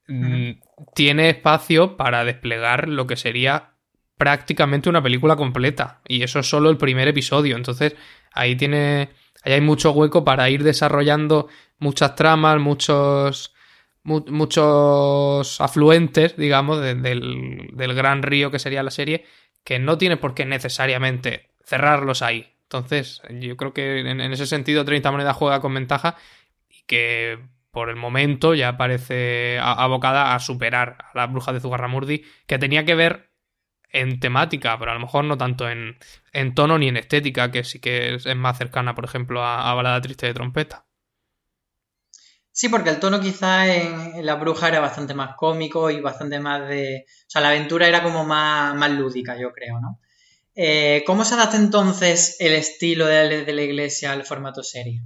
Mm, 0.07 0.51
tiene 0.95 1.29
espacio 1.29 1.97
para 1.97 2.23
desplegar 2.23 2.87
lo 2.87 3.07
que 3.07 3.17
sería 3.17 3.73
prácticamente 4.17 4.89
una 4.89 5.03
película 5.03 5.35
completa. 5.35 6.01
Y 6.07 6.23
eso 6.23 6.39
es 6.39 6.49
solo 6.49 6.69
el 6.69 6.77
primer 6.77 7.07
episodio. 7.07 7.55
Entonces, 7.55 7.95
ahí 8.31 8.55
tiene. 8.55 9.09
Ahí 9.43 9.53
hay 9.53 9.61
mucho 9.61 9.91
hueco 9.91 10.25
para 10.25 10.49
ir 10.49 10.63
desarrollando 10.63 11.47
muchas 11.77 12.15
tramas, 12.15 12.59
muchos. 12.59 13.53
Muchos 14.07 15.61
afluentes, 15.61 16.37
digamos, 16.37 16.81
del, 16.81 17.95
gran 17.95 18.23
río 18.23 18.51
que 18.51 18.59
sería 18.59 18.83
la 18.83 18.91
serie, 18.91 19.25
que 19.63 19.79
no 19.79 19.97
tiene 19.97 20.17
por 20.17 20.33
qué 20.33 20.45
necesariamente 20.45 21.49
cerrarlos 21.63 22.21
ahí. 22.21 22.53
Entonces, 22.63 23.21
yo 23.29 23.57
creo 23.57 23.73
que 23.73 23.99
en, 23.99 24.21
ese 24.21 24.47
sentido 24.47 24.85
30 24.85 25.11
monedas 25.11 25.35
juega 25.35 25.61
con 25.61 25.73
ventaja 25.73 26.15
y 26.69 26.83
que 26.83 27.39
por 27.71 27.89
el 27.89 27.95
momento 27.95 28.55
ya 28.55 28.77
parece 28.77 29.59
abocada 29.61 30.33
a 30.33 30.39
superar 30.39 30.97
a 30.99 31.17
la 31.17 31.27
bruja 31.27 31.53
de 31.53 31.59
Zugarramurdi, 31.59 32.23
que 32.47 32.57
tenía 32.57 32.85
que 32.85 32.95
ver 32.95 33.29
en 33.91 34.19
temática, 34.19 34.77
pero 34.79 34.91
a 34.91 34.93
lo 34.93 34.99
mejor 34.99 35.25
no 35.25 35.37
tanto 35.37 35.69
en, 35.69 35.97
en 36.33 36.53
tono 36.53 36.77
ni 36.77 36.87
en 36.87 36.97
estética, 36.97 37.51
que 37.51 37.63
sí 37.63 37.79
que 37.79 38.15
es, 38.15 38.35
más 38.35 38.57
cercana, 38.57 38.95
por 38.95 39.05
ejemplo, 39.05 39.43
a, 39.43 39.73
Balada 39.73 40.01
Triste 40.01 40.25
de 40.27 40.33
Trompeta. 40.33 40.87
Sí, 42.57 42.69
porque 42.69 42.89
el 42.89 42.99
tono 42.99 43.19
quizá 43.19 43.71
en, 43.71 44.25
La 44.25 44.33
Bruja 44.33 44.67
era 44.67 44.79
bastante 44.79 45.13
más 45.13 45.35
cómico 45.35 45.91
y 45.91 46.01
bastante 46.01 46.39
más 46.39 46.67
de... 46.67 47.05
O 47.05 47.29
sea, 47.29 47.39
la 47.39 47.49
aventura 47.49 47.87
era 47.87 48.01
como 48.01 48.25
más, 48.25 48.73
más 48.73 48.89
lúdica, 48.89 49.39
yo 49.39 49.51
creo, 49.51 49.79
¿no? 49.79 49.99
Eh, 50.55 51.03
¿Cómo 51.05 51.23
se 51.23 51.35
adapta 51.35 51.55
entonces 51.55 52.35
el 52.39 52.53
estilo 52.53 53.05
de, 53.05 53.45
de 53.45 53.53
la 53.53 53.61
iglesia 53.61 54.11
al 54.11 54.25
formato 54.25 54.63
serie? 54.63 55.03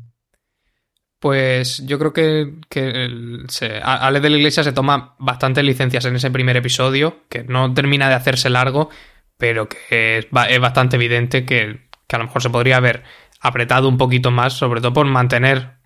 Pues 1.20 1.86
yo 1.86 2.00
creo 2.00 2.13
que, 2.13 2.53
que 2.70 2.81
de 2.84 3.10
la 3.10 4.38
Iglesia 4.38 4.63
se 4.63 4.72
toma 4.72 5.15
bastantes 5.20 5.65
licencias 5.65 6.05
en 6.05 6.15
ese 6.15 6.31
primer 6.31 6.55
episodio, 6.55 7.27
que 7.27 7.43
no 7.43 7.74
termina 7.74 8.08
de 8.08 8.15
hacerse 8.15 8.50
largo, 8.50 8.89
pero 9.36 9.67
que 9.67 10.20
es, 10.20 10.31
bastante 10.31 10.96
evidente 10.96 11.46
que, 11.46 11.89
a 12.10 12.17
lo 12.17 12.24
mejor 12.24 12.41
se 12.41 12.50
podría 12.50 12.77
haber 12.77 13.03
apretado 13.41 13.89
un 13.89 13.98
poquito 13.98 14.31
más, 14.31 14.53
sobre 14.53 14.79
todo 14.79 14.93
por 14.93 15.05
mantener 15.05 15.81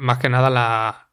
más 0.00 0.18
que 0.18 0.28
nada 0.28 0.50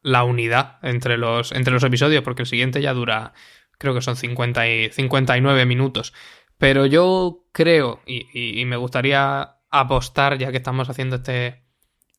la, 0.01 0.23
unidad 0.23 0.79
entre 0.81 1.17
los, 1.17 1.51
entre 1.51 1.73
los 1.73 1.83
episodios, 1.83 2.23
porque 2.23 2.43
el 2.43 2.47
siguiente 2.47 2.81
ya 2.81 2.93
dura, 2.93 3.33
creo 3.77 3.93
que 3.93 4.01
son 4.01 4.15
50 4.15 4.67
y 4.67 4.89
59 4.91 5.65
minutos. 5.65 6.13
Pero 6.57 6.85
yo 6.85 7.45
creo, 7.51 8.01
y 8.05 8.65
me 8.65 8.77
gustaría 8.77 9.57
apostar, 9.69 10.37
ya 10.37 10.51
que 10.51 10.57
estamos 10.57 10.89
haciendo 10.89 11.17
este, 11.17 11.63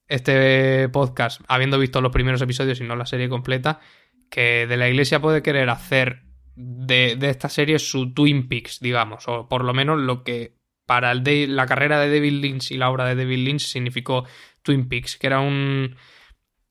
este 0.08 0.88
podcast, 0.88 1.42
habiendo 1.48 1.78
visto 1.78 2.00
los 2.00 2.12
primeros 2.12 2.42
episodios 2.42 2.80
y 2.80 2.84
no 2.84 2.96
la 2.96 3.06
serie 3.06 3.28
completa, 3.28 3.80
que 4.30 4.66
de 4.66 4.76
la 4.76 4.88
iglesia 4.88 5.20
puede 5.20 5.42
querer 5.42 5.70
hacer 5.70 6.24
de, 6.56 7.16
esta 7.20 7.48
serie 7.48 7.78
su 7.78 8.12
Twin 8.12 8.48
Peaks, 8.48 8.80
digamos, 8.80 9.28
o 9.28 9.48
por 9.48 9.64
lo 9.64 9.74
menos 9.74 9.98
lo 10.00 10.24
que 10.24 10.56
para 10.86 11.12
el 11.12 11.22
de, 11.22 11.46
la 11.46 11.66
carrera 11.66 12.00
de 12.00 12.08
David 12.08 12.40
Lynch 12.40 12.72
y 12.72 12.78
la 12.78 12.90
obra 12.90 13.04
de 13.04 13.14
David 13.14 13.44
Lynch 13.44 13.66
significó 13.66 14.24
Twin 14.62 14.88
Peaks, 14.88 15.18
que 15.18 15.26
era 15.26 15.40
un 15.40 15.96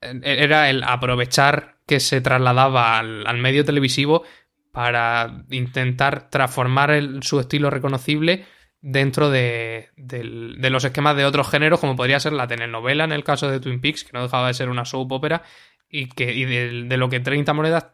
era 0.02 0.70
el 0.70 0.84
aprovechar 0.84 1.78
que 1.86 2.00
se 2.00 2.22
trasladaba 2.22 3.00
al, 3.00 3.38
medio 3.38 3.66
televisivo 3.66 4.24
para 4.72 5.46
intentar 5.50 6.30
transformar 6.30 7.02
su 7.22 7.40
estilo 7.40 7.70
reconocible 7.70 8.46
dentro 8.82 9.30
de, 9.30 9.90
los 9.98 10.84
esquemas 10.84 11.16
de 11.16 11.26
otros 11.26 11.50
géneros, 11.50 11.80
como 11.80 11.96
podría 11.96 12.20
ser 12.20 12.34
la 12.34 12.48
telenovela 12.48 13.06
en 13.06 13.12
el 13.12 13.24
caso 13.24 13.50
de 13.50 13.60
Twin 13.60 13.82
Peaks, 13.82 14.04
que 14.04 14.12
no 14.14 14.22
dejaba 14.22 14.48
de 14.48 14.54
ser 14.54 14.70
una 14.70 14.86
soap 14.86 15.12
opera, 15.12 15.44
y, 15.90 16.08
que, 16.10 16.26
de, 16.46 16.98
lo 16.98 17.10
que 17.10 17.20
30 17.20 17.54
monedas 17.54 17.88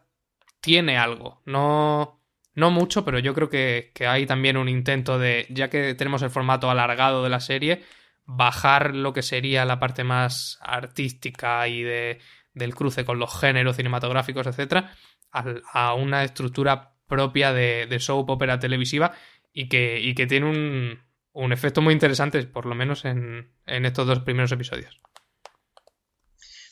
tiene 0.60 0.98
algo. 0.98 1.42
No, 1.46 2.20
no 2.54 2.70
mucho, 2.70 3.04
pero 3.04 3.18
yo 3.18 3.34
creo 3.34 3.48
que, 3.48 3.92
hay 4.06 4.26
también 4.26 4.56
un 4.56 4.68
intento 4.68 5.18
de, 5.18 5.46
ya 5.50 5.70
que 5.70 5.94
tenemos 5.94 6.22
el 6.22 6.30
formato 6.30 6.70
alargado 6.70 7.22
de 7.22 7.30
la 7.30 7.40
serie, 7.40 7.82
bajar 8.26 8.94
lo 8.94 9.12
que 9.12 9.22
sería 9.22 9.64
la 9.64 9.78
parte 9.78 10.04
más 10.04 10.58
artística 10.62 11.66
y 11.68 11.82
de, 11.82 12.20
del 12.54 12.74
cruce 12.74 13.04
con 13.04 13.18
los 13.18 13.38
géneros 13.38 13.76
cinematográficos, 13.76 14.46
etcétera, 14.46 14.94
a, 15.30 15.94
una 15.94 16.24
estructura 16.24 16.94
propia 17.06 17.52
de, 17.52 17.86
de 17.86 18.00
soap 18.00 18.30
opera 18.30 18.58
televisiva 18.58 19.12
y 19.52 19.68
que, 19.68 20.00
y 20.00 20.14
que 20.14 20.26
tiene 20.26 20.46
un, 20.46 21.00
un, 21.32 21.52
efecto 21.52 21.82
muy 21.82 21.92
interesante, 21.92 22.42
por 22.44 22.66
lo 22.66 22.74
menos 22.74 23.04
en, 23.04 23.52
en, 23.66 23.84
estos 23.84 24.06
dos 24.06 24.20
primeros 24.20 24.52
episodios. 24.52 25.00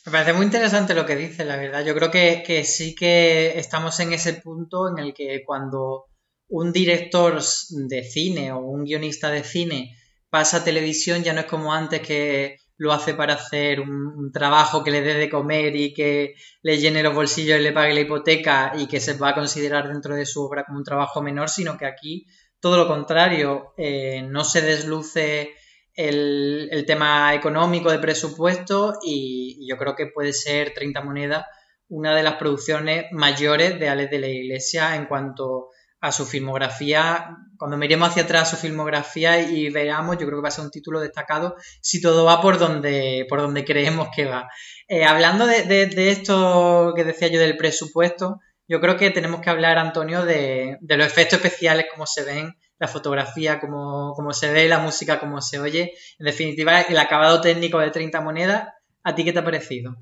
Me 0.05 0.11
parece 0.11 0.33
muy 0.33 0.45
interesante 0.45 0.95
lo 0.95 1.05
que 1.05 1.15
dice, 1.15 1.45
la 1.45 1.55
verdad. 1.55 1.85
Yo 1.85 1.95
creo 1.95 2.11
que, 2.11 2.43
que 2.45 2.63
sí 2.63 2.93
que 2.95 3.57
estamos 3.57 3.99
en 3.99 4.11
ese 4.11 4.33
punto 4.33 4.89
en 4.89 4.99
el 4.99 5.13
que 5.13 5.43
cuando 5.45 6.07
un 6.49 6.73
director 6.73 7.41
de 7.69 8.03
cine 8.03 8.51
o 8.51 8.59
un 8.59 8.83
guionista 8.83 9.29
de 9.31 9.43
cine 9.43 9.95
pasa 10.33 10.57
a 10.57 10.63
televisión 10.63 11.21
ya 11.21 11.31
no 11.31 11.41
es 11.41 11.45
como 11.45 11.71
antes 11.71 12.01
que 12.01 12.57
lo 12.77 12.91
hace 12.91 13.13
para 13.13 13.35
hacer 13.35 13.79
un, 13.81 14.31
trabajo 14.31 14.83
que 14.83 14.89
le 14.89 15.03
dé 15.03 15.13
de 15.13 15.29
comer 15.29 15.75
y 15.75 15.93
que 15.93 16.33
le 16.63 16.79
llene 16.79 17.03
los 17.03 17.13
bolsillos 17.13 17.59
y 17.59 17.61
le 17.61 17.71
pague 17.71 17.93
la 17.93 17.99
hipoteca 17.99 18.71
y 18.75 18.87
que 18.87 18.99
se 18.99 19.13
va 19.13 19.29
a 19.29 19.35
considerar 19.35 19.89
dentro 19.89 20.15
de 20.15 20.25
su 20.25 20.41
obra 20.41 20.63
como 20.65 20.79
un 20.79 20.83
trabajo 20.83 21.21
menor, 21.21 21.49
sino 21.49 21.77
que 21.77 21.85
aquí 21.85 22.25
todo 22.59 22.77
lo 22.77 22.87
contrario, 22.87 23.75
eh, 23.77 24.23
no 24.23 24.43
se 24.43 24.63
desluce 24.63 25.53
el, 25.93 26.83
tema 26.87 27.35
económico 27.35 27.91
de 27.91 27.99
presupuesto 27.99 28.95
y, 29.03 29.67
yo 29.69 29.77
creo 29.77 29.95
que 29.95 30.07
puede 30.07 30.33
ser 30.33 30.73
30 30.73 30.99
monedas 31.03 31.45
una 31.89 32.15
de 32.15 32.23
las 32.23 32.37
producciones 32.37 33.05
mayores 33.11 33.79
de 33.79 33.87
Alex 33.87 34.09
de 34.09 34.19
la 34.19 34.29
Iglesia 34.29 34.95
en 34.95 35.05
cuanto 35.05 35.69
a 35.99 36.11
su 36.11 36.25
filmografía. 36.25 37.37
Cuando 37.63 37.77
miremos 37.77 38.09
hacia 38.09 38.23
atrás 38.23 38.49
su 38.49 38.57
filmografía 38.57 39.39
y 39.39 39.69
veamos, 39.69 40.17
yo 40.17 40.25
creo 40.25 40.39
que 40.39 40.41
va 40.41 40.49
a 40.49 40.51
ser 40.51 40.65
un 40.65 40.69
título 40.69 40.99
destacado 40.99 41.55
si 41.79 42.01
todo 42.01 42.25
va 42.25 42.41
por 42.41 42.59
donde, 42.59 43.25
por 43.29 43.39
donde 43.39 43.63
creemos 43.63 44.09
que 44.13 44.25
va. 44.25 44.49
Eh, 44.89 45.05
hablando 45.05 45.47
de, 45.47 45.63
de, 45.63 46.11
esto 46.11 46.91
que 46.93 47.05
decía 47.05 47.29
yo 47.29 47.39
del 47.39 47.55
presupuesto, 47.55 48.41
yo 48.67 48.81
creo 48.81 48.97
que 48.97 49.11
tenemos 49.11 49.39
que 49.39 49.49
hablar, 49.49 49.77
Antonio, 49.77 50.25
de, 50.25 50.77
los 50.81 51.07
efectos 51.07 51.39
especiales, 51.39 51.85
cómo 51.89 52.05
se 52.05 52.25
ven, 52.25 52.53
la 52.79 52.89
fotografía, 52.89 53.61
cómo, 53.61 54.33
se 54.33 54.51
ve, 54.51 54.67
la 54.67 54.79
música, 54.79 55.21
cómo 55.21 55.39
se 55.39 55.61
oye. 55.61 55.93
En 56.19 56.25
definitiva, 56.25 56.81
el 56.81 56.97
acabado 56.97 57.39
técnico 57.39 57.79
de 57.79 57.91
30 57.91 58.19
monedas. 58.19 58.67
¿A 59.03 59.15
ti 59.15 59.23
qué 59.23 59.31
te 59.31 59.39
ha 59.39 59.45
parecido? 59.45 59.95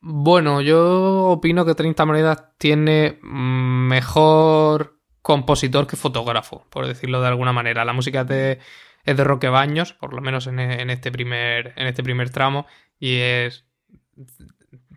Bueno, 0.00 0.60
yo 0.60 1.26
opino 1.26 1.64
que 1.64 1.76
30 1.76 2.04
monedas 2.04 2.42
tiene 2.58 3.20
mejor 3.22 4.97
compositor 5.28 5.86
que 5.86 5.96
fotógrafo, 5.96 6.64
por 6.70 6.86
decirlo 6.86 7.20
de 7.20 7.28
alguna 7.28 7.52
manera. 7.52 7.84
La 7.84 7.92
música 7.92 8.22
es 8.22 8.28
de, 8.28 8.58
es 9.04 9.14
de 9.14 9.24
Roque 9.24 9.50
Baños, 9.50 9.92
por 9.92 10.14
lo 10.14 10.22
menos 10.22 10.46
en, 10.46 10.58
en, 10.58 10.88
este 10.88 11.12
primer, 11.12 11.74
en 11.76 11.86
este 11.86 12.02
primer 12.02 12.30
tramo, 12.30 12.66
y 12.98 13.16
es 13.16 13.66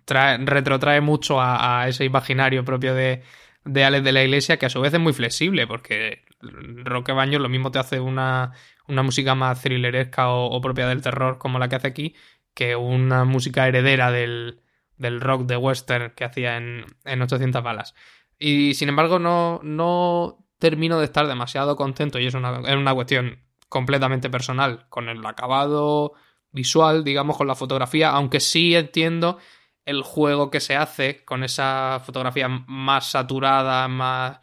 retrotrae 0.07 1.01
mucho 1.01 1.41
a, 1.41 1.85
ese 1.89 2.05
imaginario 2.05 2.63
propio 2.63 2.95
de, 2.95 3.23
de 3.65 3.83
Alex 3.83 4.05
de 4.05 4.11
la 4.13 4.23
Iglesia, 4.23 4.55
que 4.55 4.67
a 4.67 4.69
su 4.69 4.79
vez 4.79 4.93
es 4.93 5.01
muy 5.01 5.11
flexible, 5.11 5.67
porque 5.67 6.23
Roque 6.39 7.11
Baños 7.11 7.41
lo 7.41 7.49
mismo 7.49 7.69
te 7.69 7.79
hace 7.79 7.99
una, 7.99 8.53
una 8.87 9.03
música 9.03 9.35
más 9.35 9.61
thrilleresca 9.61 10.29
o, 10.29 10.61
propia 10.61 10.87
del 10.87 11.01
terror 11.01 11.39
como 11.39 11.59
la 11.59 11.67
que 11.67 11.75
hace 11.75 11.89
aquí, 11.89 12.15
que 12.53 12.77
una 12.77 13.25
música 13.25 13.67
heredera 13.67 14.11
del, 14.11 14.61
del 14.95 15.19
rock 15.19 15.41
de 15.45 15.57
western 15.57 16.13
que 16.15 16.23
hacía 16.23 16.55
en, 16.55 16.85
en 17.03 17.21
800 17.21 17.61
balas. 17.61 17.95
Y 18.43 18.73
sin 18.73 18.89
embargo 18.89 19.19
no, 19.19 19.59
no 19.61 20.47
termino 20.57 20.97
de 20.97 21.05
estar 21.05 21.27
demasiado 21.27 21.75
contento, 21.75 22.19
y 22.19 22.25
es 22.25 22.33
una, 22.33 22.59
es 22.67 22.75
una 22.75 22.95
cuestión 22.95 23.39
completamente 23.69 24.31
personal, 24.31 24.87
con 24.89 25.09
el 25.09 25.23
acabado 25.23 26.13
visual, 26.51 27.03
digamos, 27.03 27.37
con 27.37 27.45
la 27.45 27.53
fotografía, 27.53 28.09
aunque 28.09 28.39
sí 28.39 28.75
entiendo 28.75 29.37
el 29.85 30.01
juego 30.01 30.49
que 30.49 30.59
se 30.59 30.75
hace 30.75 31.23
con 31.23 31.43
esa 31.43 32.01
fotografía 32.03 32.47
más 32.49 33.11
saturada, 33.11 33.87
más 33.87 34.39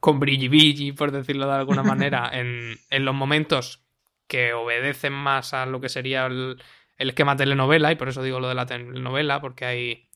con 0.00 0.20
brilli 0.20 0.92
por 0.92 1.10
decirlo 1.10 1.46
de 1.46 1.54
alguna 1.54 1.82
manera, 1.94 2.28
en, 2.30 2.76
en, 2.90 3.04
los 3.06 3.14
momentos 3.14 3.86
que 4.26 4.52
obedecen 4.52 5.14
más 5.14 5.54
a 5.54 5.64
lo 5.64 5.80
que 5.80 5.88
sería 5.88 6.26
el, 6.26 6.62
esquema 6.98 7.36
telenovela, 7.36 7.90
y 7.90 7.96
por 7.96 8.10
eso 8.10 8.22
digo 8.22 8.38
lo 8.38 8.48
de 8.48 8.54
la 8.54 8.66
telenovela, 8.66 9.40
porque 9.40 9.64
hay, 9.64 10.07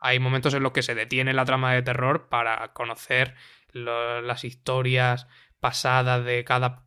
hay 0.00 0.18
momentos 0.18 0.54
en 0.54 0.62
los 0.62 0.72
que 0.72 0.82
se 0.82 0.94
detiene 0.94 1.32
la 1.32 1.44
trama 1.44 1.72
de 1.72 1.82
terror 1.82 2.28
para 2.28 2.72
conocer 2.72 3.34
las 3.72 4.44
historias 4.44 5.26
pasadas 5.60 6.24
de 6.24 6.44
cada, 6.44 6.84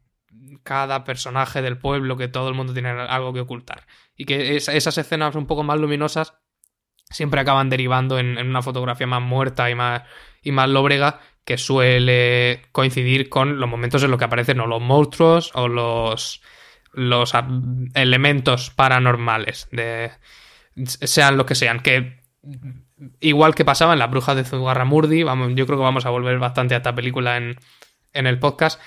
cada 0.63 1.03
personaje 1.03 1.61
del 1.61 1.77
pueblo, 1.77 2.17
que 2.17 2.27
todo 2.27 2.49
el 2.49 2.55
mundo 2.55 2.73
tiene 2.73 2.89
algo 2.89 3.33
que 3.33 3.41
ocultar. 3.41 3.85
Y 4.15 4.25
que 4.25 4.55
esas 4.55 4.97
escenas 4.97 5.35
un 5.35 5.47
poco 5.47 5.63
más 5.63 5.79
luminosas 5.79 6.35
siempre 7.09 7.41
acaban 7.41 7.69
derivando 7.69 8.17
en, 8.19 8.37
una 8.37 8.61
fotografía 8.61 9.07
más 9.07 9.21
muerta 9.21 9.69
y 9.69 9.75
más, 9.75 10.03
y 10.41 10.51
más 10.51 10.69
lóbrega 10.69 11.19
que 11.43 11.57
suele 11.57 12.63
coincidir 12.71 13.29
con 13.29 13.59
los 13.59 13.69
momentos 13.69 14.03
en 14.03 14.11
los 14.11 14.17
que 14.17 14.25
aparecen 14.25 14.59
o 14.59 14.67
los 14.67 14.81
monstruos 14.81 15.51
o 15.53 15.67
los, 15.67 16.41
los 16.93 17.33
elementos 17.93 18.69
paranormales, 18.69 19.67
de, 19.71 20.11
sean 20.85 21.37
lo 21.37 21.45
que 21.45 21.55
sean, 21.55 21.81
que 21.81 22.21
igual 23.19 23.55
que 23.55 23.65
pasaba 23.65 23.93
en 23.93 23.99
La 23.99 24.07
Bruja 24.07 24.35
de 24.35 24.43
Zugarramurdi, 24.43 25.23
vamos, 25.23 25.51
yo 25.55 25.65
creo 25.65 25.77
que 25.77 25.83
vamos 25.83 26.05
a 26.05 26.09
volver 26.09 26.39
bastante 26.39 26.73
a 26.73 26.77
esta 26.77 26.95
película 26.95 27.37
en, 27.37 27.57
en 28.13 28.27
el 28.27 28.39
podcast, 28.39 28.79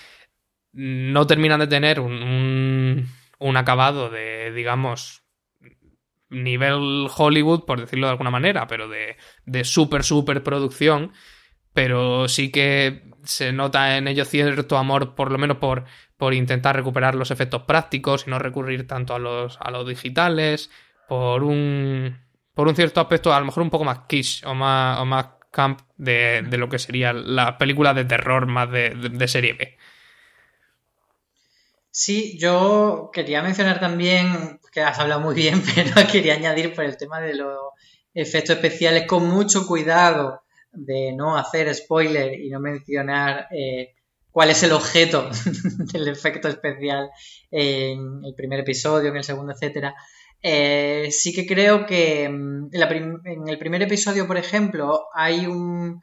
no 0.73 1.27
terminan 1.27 1.61
de 1.61 1.67
tener 1.67 2.01
un, 2.01 3.09
un 3.39 3.57
acabado 3.57 4.11
de, 4.11 4.53
digamos, 4.53 5.23
nivel 6.31 7.09
Hollywood, 7.17 7.65
por 7.65 7.81
decirlo 7.81 8.07
de 8.07 8.13
alguna 8.13 8.31
manera, 8.31 8.67
pero 8.67 8.89
de, 8.89 9.17
de 9.47 9.65
súper, 9.65 10.03
súper 10.03 10.43
producción. 10.43 11.13
Pero 11.73 12.29
sí 12.29 12.51
que 12.51 13.03
se 13.25 13.53
nota 13.53 13.97
en 13.97 14.07
ello 14.07 14.25
cierto 14.25 14.77
amor, 14.77 15.15
por 15.15 15.33
lo 15.33 15.39
menos 15.39 15.57
por, 15.59 15.85
por 16.17 16.35
intentar 16.35 16.77
recuperar 16.77 17.15
los 17.15 17.31
efectos 17.31 17.63
prácticos 17.63 18.27
y 18.27 18.31
no 18.31 18.39
recurrir 18.39 18.87
tanto 18.87 19.15
a 19.15 19.19
los, 19.19 19.59
a 19.61 19.71
los 19.71 19.87
digitales, 19.87 20.71
por 21.09 21.43
un 21.43 22.24
por 22.55 22.69
un 22.69 22.77
cierto 22.77 23.01
aspecto, 23.01 23.35
a 23.35 23.41
lo 23.41 23.47
mejor 23.47 23.63
un 23.63 23.71
poco 23.71 23.85
más 23.85 24.01
quiche 24.07 24.47
o 24.47 24.55
más, 24.55 25.01
o 25.01 25.05
más 25.05 25.27
camp 25.51 25.81
de, 25.97 26.43
lo 26.53 26.69
que 26.69 26.79
sería 26.79 27.13
la 27.13 27.57
película 27.57 27.95
de 27.95 28.05
terror 28.05 28.47
más 28.47 28.71
de, 28.71 29.29
serie 29.29 29.55
B. 29.55 29.77
Sí, 31.91 32.37
yo 32.39 33.11
quería 33.13 33.41
mencionar 33.43 33.79
también, 33.79 34.59
que 34.73 34.81
has 34.81 34.99
hablado 34.99 35.21
muy 35.21 35.35
bien, 35.35 35.63
pero 35.75 36.07
quería 36.11 36.35
añadir 36.35 36.75
por 36.75 36.85
el 36.85 36.97
tema 36.97 37.21
de 37.21 37.35
los 37.35 37.59
efectos 38.13 38.57
especiales 38.57 39.07
con 39.07 39.29
mucho 39.29 39.67
cuidado 39.67 40.43
de 40.73 41.13
no 41.17 41.37
hacer 41.37 41.73
spoiler 41.73 42.41
y 42.41 42.51
no 42.51 42.59
mencionar 42.59 43.47
eh, 43.53 43.95
cuál 44.31 44.51
es 44.51 44.63
el 44.65 44.73
objeto 44.73 45.31
del 45.93 46.09
efecto 46.09 46.49
especial 46.49 47.11
en 47.51 48.25
el 48.25 48.35
primer 48.37 48.61
episodio, 48.61 49.11
en 49.11 49.17
el 49.17 49.25
segundo, 49.25 49.53
etcétera. 49.53 49.95
Eh, 50.47 51.11
sí 51.11 51.33
que 51.33 51.47
creo 51.47 51.87
que 51.87 52.29
mm, 52.29 52.69
en, 52.75 53.49
el 53.49 53.59
primer 53.59 53.83
episodio, 53.83 54.27
por 54.27 54.37
ejemplo, 54.37 55.07
hay 55.15 55.47
un, 55.47 56.03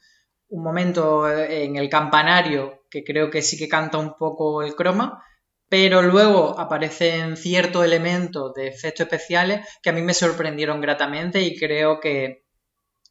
momento 0.50 1.30
en 1.32 1.78
el 1.78 1.90
campanario 1.90 2.84
que 2.90 3.04
creo 3.04 3.30
que 3.30 3.42
sí 3.44 3.58
que 3.58 3.70
canta 3.70 4.00
un 4.00 4.18
poco 4.18 4.64
el 4.64 4.76
croma, 4.76 5.24
pero 5.70 6.02
luego 6.02 6.60
aparecen 6.60 7.38
ciertos 7.38 7.86
elementos 7.86 8.54
de 8.56 8.68
efectos 8.68 9.06
especiales 9.06 9.66
que 9.84 9.92
a 9.92 9.94
mí 9.94 10.02
me 10.02 10.14
sorprendieron 10.14 10.82
gratamente 10.82 11.42
y 11.42 11.58
creo 11.58 12.00
que 12.00 12.44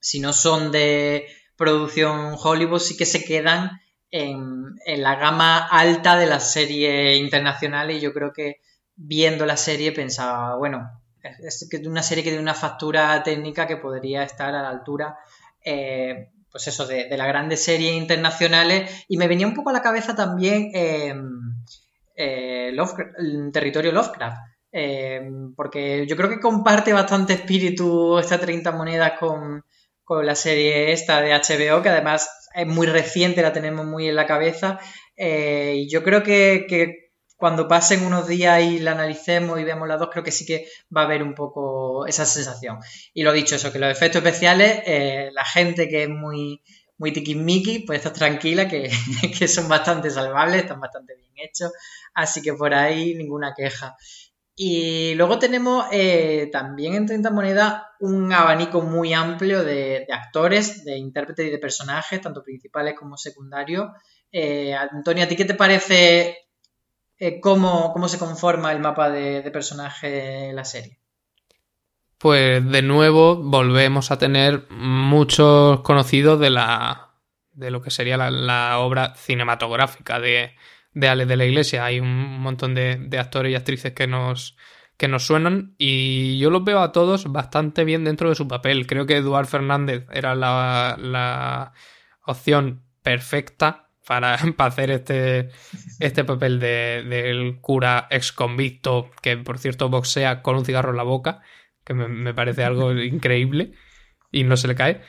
si 0.01 0.21
no 0.21 0.33
son 0.33 0.73
de 0.73 1.29
producción 1.57 2.37
Hollywood 2.43 2.81
sí 2.81 2.97
que 2.97 3.07
se 3.07 3.25
quedan 3.25 3.71
en, 4.11 4.65
en 4.85 5.03
la 5.03 5.15
gama 5.15 5.59
alta 5.69 6.19
de 6.19 6.27
las 6.27 6.53
series 6.53 7.19
internacionales 7.19 7.99
y 7.99 8.01
yo 8.01 8.13
creo 8.13 8.33
que 8.33 8.57
viendo 8.97 9.47
la 9.47 9.57
serie 9.57 9.93
pensaba, 9.93 10.57
bueno, 10.57 10.91
es 11.23 11.69
una 11.87 12.03
serie 12.03 12.25
que 12.25 12.31
tiene 12.31 12.43
una 12.43 12.55
factura 12.55 13.23
técnica 13.23 13.67
que 13.67 13.77
podría 13.77 14.23
estar 14.23 14.55
a 14.55 14.63
la 14.63 14.69
altura, 14.69 15.19
eh, 15.65 16.31
pues 16.51 16.67
eso, 16.69 16.87
de, 16.87 17.09
las 17.17 17.29
grandes 17.29 17.63
series 17.63 17.95
internacionales. 17.95 19.05
Y 19.09 19.17
me 19.17 19.29
venía 19.29 19.47
un 19.47 19.55
poco 19.55 19.71
a 19.71 19.75
la 19.75 19.83
cabeza 19.83 20.15
también 20.15 20.71
eh, 20.75 21.15
eh, 22.17 22.73
el 22.73 23.51
territorio 23.53 23.93
Lovecraft. 23.93 24.39
porque 25.57 26.07
yo 26.07 26.17
creo 26.17 26.29
que 26.29 26.41
comparte 26.41 26.93
bastante 26.93 27.35
espíritu 27.35 28.19
esta 28.19 28.39
30 28.39 28.73
monedas 28.73 29.13
con, 29.19 29.65
la 30.25 30.35
serie 30.35 30.91
esta 30.91 31.21
de 31.21 31.33
HBO, 31.33 31.83
que 31.83 31.89
además 31.89 32.49
es 32.53 32.67
muy 32.67 32.89
reciente, 32.89 33.43
la 33.43 33.53
tenemos 33.53 33.87
muy 33.87 34.09
en 34.09 34.17
la 34.17 34.27
cabeza. 34.27 34.81
y 35.17 35.89
yo 35.89 36.03
creo 36.03 36.25
que 36.25 37.10
cuando 37.41 37.67
pasen 37.67 38.05
unos 38.05 38.29
días 38.29 38.63
y 38.63 38.79
la 38.81 38.93
analicemos 38.93 39.59
y 39.59 39.65
veamos 39.65 39.89
las 39.89 39.99
dos, 39.99 40.11
creo 40.13 40.23
que 40.23 40.31
sí 40.31 40.45
que 40.45 40.69
va 40.95 41.01
a 41.01 41.05
haber 41.07 41.23
un 41.23 41.35
poco 41.35 42.07
esa 42.07 42.27
sensación. 42.27 42.79
Y 43.15 43.23
lo 43.23 43.33
dicho, 43.33 43.57
eso, 43.57 43.73
que 43.73 43.79
los 43.79 43.91
efectos 43.91 44.23
especiales, 44.23 44.83
eh, 44.85 45.31
la 45.33 45.45
gente 45.47 45.89
que 45.89 46.03
es 46.03 46.09
muy, 46.11 46.63
muy 46.99 47.13
tiquismiqui, 47.13 47.81
pues 47.81 47.99
está 47.99 48.13
tranquila, 48.13 48.69
que, 48.69 49.49
son 49.49 49.69
bastante 49.69 50.11
salvables, 50.11 50.63
están 50.63 50.81
bastante 50.81 51.17
bien 51.17 51.33
hechos, 51.37 51.73
así 52.13 52.43
que 52.43 52.53
por 52.53 52.75
ahí 52.75 53.15
ninguna 53.15 53.55
queja. 53.57 53.97
Y 54.55 55.15
luego 55.15 55.39
tenemos 55.39 55.87
eh, 55.91 56.51
también 56.53 56.93
en 56.93 57.07
30 57.07 57.31
monedas 57.31 57.85
un 58.01 58.31
abanico 58.31 58.83
muy 58.83 59.15
amplio 59.15 59.65
de, 59.65 60.07
actores, 60.13 60.85
de 60.85 60.99
intérpretes 60.99 61.47
y 61.47 61.51
de 61.51 61.59
personajes, 61.59 62.21
tanto 62.21 62.43
principales 62.43 62.95
como 62.99 63.17
secundarios. 63.17 63.89
Eh, 64.31 64.75
Antonio, 64.75 65.25
¿a 65.25 65.29
ti 65.29 65.37
qué 65.37 65.47
te 65.47 65.55
parece 65.55 66.50
eh, 67.23 67.39
cómo, 67.39 68.09
se 68.09 68.19
conforma 68.19 68.73
el 68.73 68.81
mapa 68.81 69.11
de, 69.11 69.49
personaje 69.51 70.49
en 70.49 70.57
la 70.57 70.65
serie. 70.65 70.99
Pues 72.17 72.67
de 72.67 72.81
nuevo 72.81 73.37
volvemos 73.37 74.11
a 74.11 74.19
tener 74.19 74.67
muchos 74.71 75.81
conocidos 75.83 76.41
de 76.41 76.51
la 76.51 77.11
de 77.53 77.71
lo 77.71 77.83
que 77.83 77.91
sería 77.91 78.17
la, 78.17 78.79
obra 78.79 79.15
cinematográfica 79.17 80.19
de, 80.19 80.55
de 80.95 81.09
Ale 81.09 81.27
de 81.27 81.37
la 81.37 81.45
Iglesia. 81.45 81.85
Hay 81.85 82.01
un 82.01 82.41
montón 82.41 82.75
de, 82.75 83.07
actores 83.19 83.53
y 83.53 83.55
actrices 83.55 83.93
que 83.93 84.07
nos, 84.07 84.57
que 84.97 85.09
nos 85.09 85.27
suenan 85.27 85.75
y 85.77 86.39
yo 86.39 86.49
los 86.49 86.65
veo 86.65 86.81
a 86.81 86.93
todos 86.93 87.31
bastante 87.31 87.85
bien 87.85 88.05
dentro 88.05 88.31
de 88.31 88.35
su 88.35 88.49
papel. 88.49 88.87
Creo 88.87 89.05
que 89.05 89.19
Eduard 89.19 89.47
Fernández 89.47 90.07
era 90.11 90.35
la, 90.35 90.97
la 90.99 91.75
opción 92.25 92.83
perfecta 93.03 93.90
para, 94.57 94.67
hacer 94.67 94.91
este, 94.91 95.51
este 96.01 96.25
papel 96.25 96.59
del 96.59 97.09
de, 97.09 97.59
cura 97.61 98.09
ex 98.11 98.33
convicto 98.33 99.13
que, 99.23 99.37
por 99.37 99.59
cierto, 99.59 99.89
boxea 99.89 100.43
con 100.43 100.57
un 100.57 100.65
cigarro 100.65 100.91
en 100.91 100.97
la 100.97 101.05
boca, 101.05 101.43
que 101.85 101.95
me, 101.95 102.35
parece 102.35 102.65
algo 102.65 102.93
increíble 103.01 103.73
y 104.33 104.43
no 104.43 104.57
se 104.57 104.67
le 104.67 104.75
cae. 104.75 105.03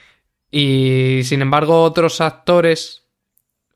Y 0.52 1.22
sin 1.24 1.42
embargo, 1.42 1.82
otros 1.82 2.22
actores 2.22 3.08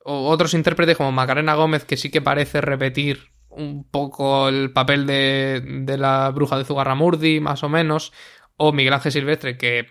o 0.04 0.28
otros 0.28 0.54
intérpretes 0.54 0.96
como 0.96 1.10
Macarena 1.10 1.54
Gómez, 1.54 1.84
que 1.84 1.96
sí 1.96 2.08
que 2.08 2.22
parece 2.22 2.60
repetir 2.60 3.32
un 3.48 3.82
poco 3.90 4.48
el 4.48 4.70
papel 4.72 5.06
de, 5.06 5.60
de 5.60 5.98
la 5.98 6.30
bruja 6.30 6.56
de 6.56 6.64
Zugarramurdi, 6.64 7.40
más 7.40 7.64
o 7.64 7.68
menos, 7.68 8.12
o 8.56 8.72
Miguel 8.72 8.92
Ángel 8.92 9.10
Silvestre, 9.10 9.58
que 9.58 9.88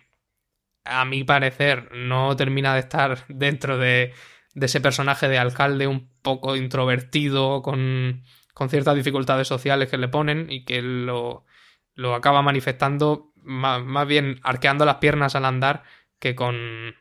a 0.85 1.03
mi 1.03 1.25
parecer 1.25 1.89
no 1.93 2.37
termina 2.37 2.73
de 2.73 2.79
estar 2.79 3.25
dentro 3.27 3.77
de, 3.77 4.13
de 4.55 4.65
ese 4.65 4.81
personaje 4.81 5.27
de 5.27 5.37
alcalde 5.37 5.85
un 5.85 6.09
poco 6.21 6.55
introvertido, 6.55 7.61
con, 7.61 8.23
con 8.53 8.69
ciertas 8.69 8.95
dificultades 8.95 9.47
sociales 9.47 9.89
que 9.89 9.97
le 9.97 10.07
ponen 10.07 10.47
y 10.49 10.63
que 10.63 10.81
lo, 10.81 11.45
lo 11.93 12.15
acaba 12.15 12.41
manifestando 12.41 13.33
más, 13.35 14.07
bien 14.07 14.39
arqueando 14.43 14.85
las 14.85 14.95
piernas 14.95 15.35
al 15.35 15.45
andar 15.45 15.83
que 16.19 16.35
con, 16.35 16.95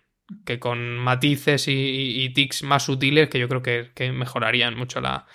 que 0.45 0.59
con 0.59 0.99
matices 0.99 1.67
y, 1.69 2.29
tics 2.35 2.64
más 2.64 2.83
sutiles 2.83 3.31
que 3.31 3.38
yo 3.38 3.49
creo 3.49 3.62
que, 3.62 4.12
mejorarían 4.12 4.77
mucho 4.77 5.01
la, 5.01 5.27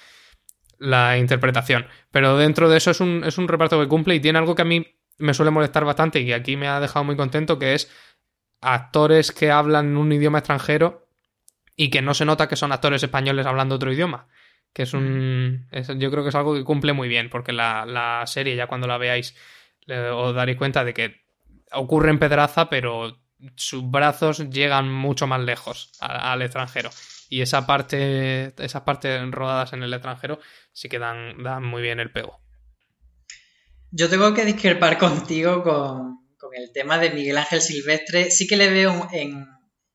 la, 0.77 1.17
interpretación. 1.17 1.87
Pero 2.11 2.37
dentro 2.37 2.69
de 2.69 2.77
eso 2.77 2.91
es 2.91 2.99
un, 2.99 3.23
es 3.25 3.37
un 3.37 3.47
reparto 3.47 3.79
que 3.79 3.87
cumple 3.87 4.15
y 4.15 4.19
tiene 4.19 4.39
algo 4.39 4.55
que 4.55 4.63
a 4.63 4.65
mí 4.65 4.85
me 5.17 5.33
suele 5.33 5.51
molestar 5.51 5.85
bastante 5.85 6.19
y 6.19 6.25
que 6.25 6.33
aquí 6.33 6.57
me 6.57 6.67
ha 6.67 6.81
dejado 6.81 7.05
muy 7.05 7.15
contento, 7.15 7.57
que 7.57 7.75
es 7.75 7.89
actores 8.59 9.31
que 9.31 9.51
hablan 9.51 9.95
un 9.95 10.11
idioma 10.11 10.39
extranjero 10.39 11.08
y 11.79 11.89
que 11.89 12.01
no 12.01 12.13
se 12.13 12.25
nota 12.25 12.49
que 12.49 12.57
son 12.57 12.73
actores 12.73 13.01
españoles 13.03 13.45
hablando 13.45 13.75
otro 13.75 13.93
idioma. 13.93 14.27
Que 14.73 14.83
es 14.83 14.93
un. 14.93 15.65
yo 15.71 16.11
creo 16.11 16.23
que 16.23 16.29
es 16.29 16.35
algo 16.35 16.53
que 16.53 16.65
cumple 16.65 16.91
muy 16.91 17.07
bien, 17.07 17.29
porque 17.29 17.53
la, 17.53 18.21
serie, 18.27 18.57
ya 18.57 18.67
cuando 18.67 18.85
la 18.85 18.97
veáis, 18.97 19.33
os 19.87 20.35
daréis 20.35 20.57
cuenta 20.57 20.83
de 20.83 20.93
que 20.93 21.21
ocurre 21.71 22.09
en 22.09 22.19
Pedraza, 22.19 22.69
pero 22.69 23.17
sus 23.55 23.89
brazos 23.89 24.49
llegan 24.49 24.91
mucho 24.91 25.25
más 25.25 25.39
lejos 25.39 25.93
al 26.01 26.41
extranjero. 26.41 26.89
Y 27.29 27.39
esa 27.43 27.65
parte, 27.65 28.53
esas 28.61 28.81
partes 28.81 29.31
rodadas 29.31 29.71
en 29.71 29.81
el 29.81 29.93
extranjero 29.93 30.41
sí 30.73 30.89
que 30.89 30.99
dan, 30.99 31.41
dan 31.41 31.63
muy 31.63 31.81
bien 31.81 32.01
el 32.01 32.11
pego. 32.11 32.41
Yo 33.89 34.09
tengo 34.09 34.33
que 34.33 34.43
discrepar 34.43 34.97
contigo 34.99 35.63
con, 35.63 36.27
con 36.37 36.53
el 36.55 36.73
tema 36.73 36.97
de 36.97 37.11
Miguel 37.11 37.37
Ángel 37.37 37.61
Silvestre. 37.61 38.31
Sí 38.31 38.47
que 38.47 38.57
le 38.57 38.69
veo 38.69 39.07
en, 39.13 39.47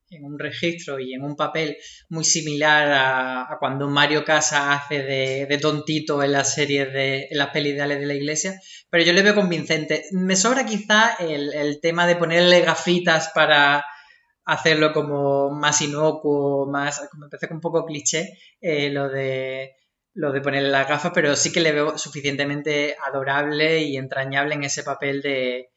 en 0.09 0.25
un 0.25 0.37
registro 0.37 0.99
y 0.99 1.13
en 1.13 1.23
un 1.23 1.35
papel 1.35 1.77
muy 2.09 2.23
similar 2.23 2.91
a, 2.91 3.57
cuando 3.59 3.87
Mario 3.87 4.23
Casa 4.23 4.73
hace 4.73 5.03
de, 5.03 5.57
tontito 5.61 6.21
en 6.23 6.31
las 6.31 6.53
series 6.53 6.91
de 6.93 7.27
en 7.29 7.37
las 7.37 7.49
pelis 7.49 7.75
de 7.75 7.87
de 7.87 8.05
la 8.05 8.13
Iglesia, 8.13 8.59
pero 8.89 9.03
yo 9.03 9.13
le 9.13 9.21
veo 9.21 9.35
convincente. 9.35 10.05
Me 10.11 10.35
sobra 10.35 10.65
quizá 10.65 11.15
el, 11.15 11.79
tema 11.81 12.07
de 12.07 12.15
ponerle 12.15 12.61
gafitas 12.61 13.31
para 13.33 13.83
hacerlo 14.45 14.93
como 14.93 15.49
más 15.51 15.81
inocuo, 15.81 16.69
más, 16.69 17.01
me 17.19 17.27
parece 17.29 17.53
un 17.53 17.61
poco 17.61 17.85
cliché 17.85 18.37
eh, 18.61 18.89
lo 18.91 19.09
de 19.09 19.75
lo 20.13 20.31
de 20.31 20.39
ponerle 20.39 20.69
las 20.69 20.87
gafas, 20.87 21.11
pero 21.13 21.35
sí 21.35 21.51
que 21.51 21.59
le 21.59 21.73
veo 21.73 21.97
suficientemente 21.97 22.95
adorable 23.05 23.81
y 23.81 23.97
entrañable 23.97 24.55
en 24.55 24.63
ese 24.63 24.83
papel 24.83 25.21
de, 25.21 25.71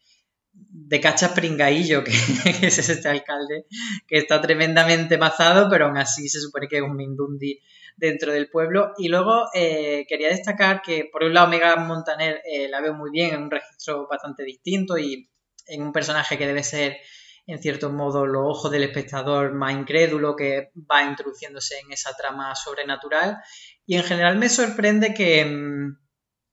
de 0.71 1.01
cachas 1.01 1.33
pringaillo, 1.33 2.05
que, 2.05 2.13
es 2.13 2.79
este 2.79 3.09
alcalde, 3.09 3.67
que 4.07 4.19
está 4.19 4.41
tremendamente 4.41 5.17
mazado, 5.17 5.69
pero 5.71 5.87
aún 5.87 5.97
así 5.97 6.29
se 6.29 6.41
supone 6.41 6.69
que 6.69 6.77
es 6.77 6.83
un 6.83 6.97
Mindundi 6.97 7.61
dentro 7.97 8.33
del 8.33 8.51
pueblo. 8.51 8.93
Y 8.99 9.09
luego 9.09 9.47
eh, 9.55 10.05
quería 10.09 10.29
destacar 10.29 10.83
que, 10.83 11.09
por 11.11 11.25
un 11.25 11.35
lado, 11.35 11.49
Mega 11.49 11.75
Montaner 11.77 12.43
eh, 12.45 12.69
la 12.69 12.81
veo 12.81 12.95
muy 12.95 13.11
bien 13.11 13.35
en 13.35 13.43
un 13.45 13.51
registro 13.51 14.07
bastante 14.09 14.45
distinto 14.45 14.99
y 14.99 15.31
en 15.67 15.83
un 15.83 15.93
personaje 15.93 16.39
que 16.39 16.47
debe 16.47 16.63
ser, 16.63 16.99
en 17.47 17.61
cierto 17.61 17.91
modo, 17.91 18.27
los 18.27 18.43
ojos 18.47 18.71
del 18.71 18.85
espectador 18.85 19.55
más 19.55 19.73
incrédulo 19.73 20.37
que 20.37 20.71
va 20.91 21.03
introduciéndose 21.03 21.79
en 21.81 21.93
esa 21.93 22.15
trama 22.15 22.55
sobrenatural. 22.55 23.39
Y 23.87 23.97
en 23.97 24.05
general 24.05 24.37
me 24.37 24.51
sorprende 24.51 25.15
que 25.15 25.45
mm, 25.45 25.99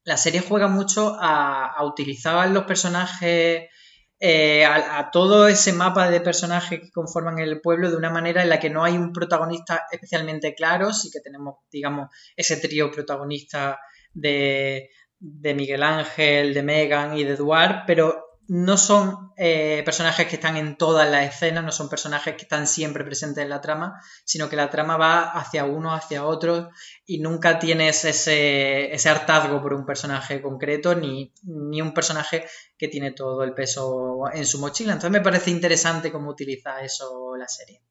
la 0.06 0.18
serie 0.18 0.40
juega 0.40 0.68
mucho 0.70 1.18
a, 1.20 1.68
a 1.68 1.84
utilizar 1.84 2.50
los 2.50 2.64
personajes 2.64 3.70
eh, 4.20 4.64
a, 4.66 5.10
todo 5.12 5.48
ese 5.48 5.74
mapa 5.74 6.10
de 6.10 6.22
personajes 6.22 6.80
que 6.80 6.92
conforman 6.92 7.40
el 7.40 7.60
pueblo 7.60 7.92
de 7.92 7.98
una 7.98 8.10
manera 8.10 8.42
en 8.42 8.50
la 8.50 8.60
que 8.60 8.70
no 8.70 8.84
hay 8.84 8.94
un 8.94 9.12
protagonista 9.12 9.86
especialmente 9.92 10.56
claro, 10.56 10.94
sí 10.94 11.10
que 11.12 11.20
tenemos, 11.20 11.56
digamos, 11.70 12.10
ese 12.36 12.58
trío 12.58 12.90
protagonista 12.92 13.78
de, 14.14 14.90
Miguel 15.20 15.84
Ángel, 15.84 16.54
de 16.54 16.64
Megan 16.64 17.18
y 17.18 17.24
de 17.24 17.34
Eduard, 17.34 17.84
pero 17.86 18.25
no 18.48 18.78
son 18.78 19.32
eh, 19.38 19.82
personajes 19.86 20.28
que 20.28 20.36
están 20.36 20.58
en 20.58 20.78
todas 20.78 21.10
las 21.10 21.34
escenas, 21.34 21.64
no 21.64 21.72
son 21.72 21.90
personajes 21.90 22.36
que 22.36 22.44
están 22.44 22.68
siempre 22.68 23.04
presentes 23.04 23.44
en 23.44 23.50
la 23.50 23.62
trama, 23.62 24.02
sino 24.24 24.50
que 24.50 24.56
la 24.56 24.70
trama 24.70 24.98
va 24.98 25.32
hacia 25.32 25.66
uno, 25.66 25.94
hacia 25.94 26.26
otro, 26.26 26.70
y 27.06 27.20
nunca 27.20 27.58
tienes 27.60 28.06
ese, 28.06 28.94
ese 28.94 29.10
hartazgo 29.10 29.62
por 29.62 29.74
un 29.74 29.86
personaje 29.86 30.42
concreto, 30.42 30.96
ni, 30.96 31.34
ni, 31.44 31.82
un 31.82 31.94
personaje 31.94 32.46
que 32.78 32.88
tiene 32.88 33.12
todo 33.12 33.44
el 33.44 33.54
peso 33.54 34.24
en 34.34 34.46
su 34.46 34.60
mochila. 34.60 34.94
Entonces 34.94 35.12
me 35.12 35.22
parece 35.22 35.52
interesante 35.52 36.12
cómo 36.12 36.30
utiliza 36.30 36.82
eso 36.82 37.36
la 37.38 37.48
serie. 37.48 37.82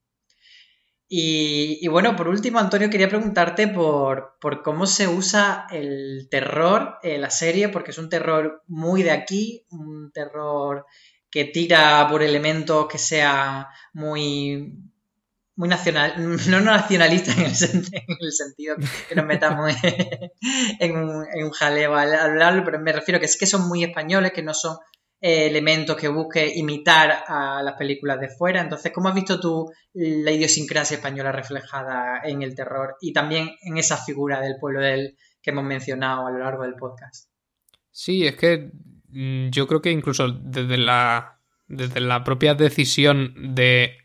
Y, 1.09 1.87
bueno, 1.89 2.17
por 2.17 2.29
último, 2.29 2.59
Antonio, 2.59 2.89
quería 2.91 3.09
preguntarte 3.09 3.69
por, 3.69 4.37
cómo 4.65 4.87
se 4.87 5.07
usa 5.07 5.67
el 5.71 6.29
terror 6.31 6.99
en 7.03 7.21
la 7.21 7.31
serie, 7.31 7.69
porque 7.69 7.91
es 7.91 7.99
un 7.99 8.09
terror 8.09 8.63
muy 8.67 9.03
de 9.03 9.11
aquí, 9.11 9.65
un 9.71 10.11
terror 10.13 10.87
que 11.31 11.45
tira 11.45 12.07
por 12.09 12.23
elementos 12.23 12.87
que 12.89 12.99
sea 12.99 13.69
muy, 13.93 14.79
muy 15.57 15.69
nacional, 15.69 16.15
no 16.49 16.61
nacionalista 16.61 17.33
en 17.33 17.43
el, 17.43 17.55
sentido 18.33 18.77
que 19.09 19.15
nos 19.15 19.27
metamos 19.27 19.73
en, 20.81 20.97
un, 20.97 21.27
en 21.33 21.45
un 21.45 21.51
jaleo 21.51 21.95
al 21.97 22.15
hablarlo, 22.15 22.65
pero 22.65 22.81
me 22.81 22.93
refiero 22.93 23.21
que 23.21 23.27
es 23.27 23.37
que 23.37 23.47
son 23.47 23.69
muy 23.69 23.85
españoles, 23.85 24.33
que 24.33 24.43
no 24.43 24.55
son 24.55 24.79
eh, 25.27 25.47
elementos 25.47 25.97
que 25.97 26.09
busque 26.09 26.53
imitar 26.55 27.25
a 27.27 27.63
las 27.63 27.77
películas 27.77 28.21
de 28.21 28.29
fuera. 28.29 28.61
Entonces, 28.61 28.93
¿cómo 28.93 29.09
has 29.09 29.15
visto 29.15 29.41
tú 29.41 29.73
la 29.95 30.31
idiosincrasia 30.31 30.97
española 30.99 31.33
reflejada 31.33 32.21
en 32.23 32.43
el 32.43 32.55
terror 32.55 32.97
y 33.01 33.15
también 33.15 33.53
en 33.63 33.79
esa 33.79 33.97
figura 33.97 34.43
del 34.43 34.57
pueblo 34.61 34.83
del 34.83 35.17
que 35.41 35.51
hemos 35.51 35.65
mencionado 35.65 36.27
a 36.27 36.31
lo 36.31 36.41
largo 36.41 36.65
del 36.65 36.75
podcast? 36.75 37.31
Sí, 37.91 38.27
es 38.27 38.37
que 38.37 38.71
mm, 39.09 39.49
yo 39.49 39.67
creo 39.67 39.81
que 39.81 39.91
incluso 39.91 40.29
desde 40.29 40.77
la, 40.77 41.41
desde 41.69 42.01
la 42.01 42.23
propia 42.23 42.55
decisión 42.55 43.55
de 43.55 43.97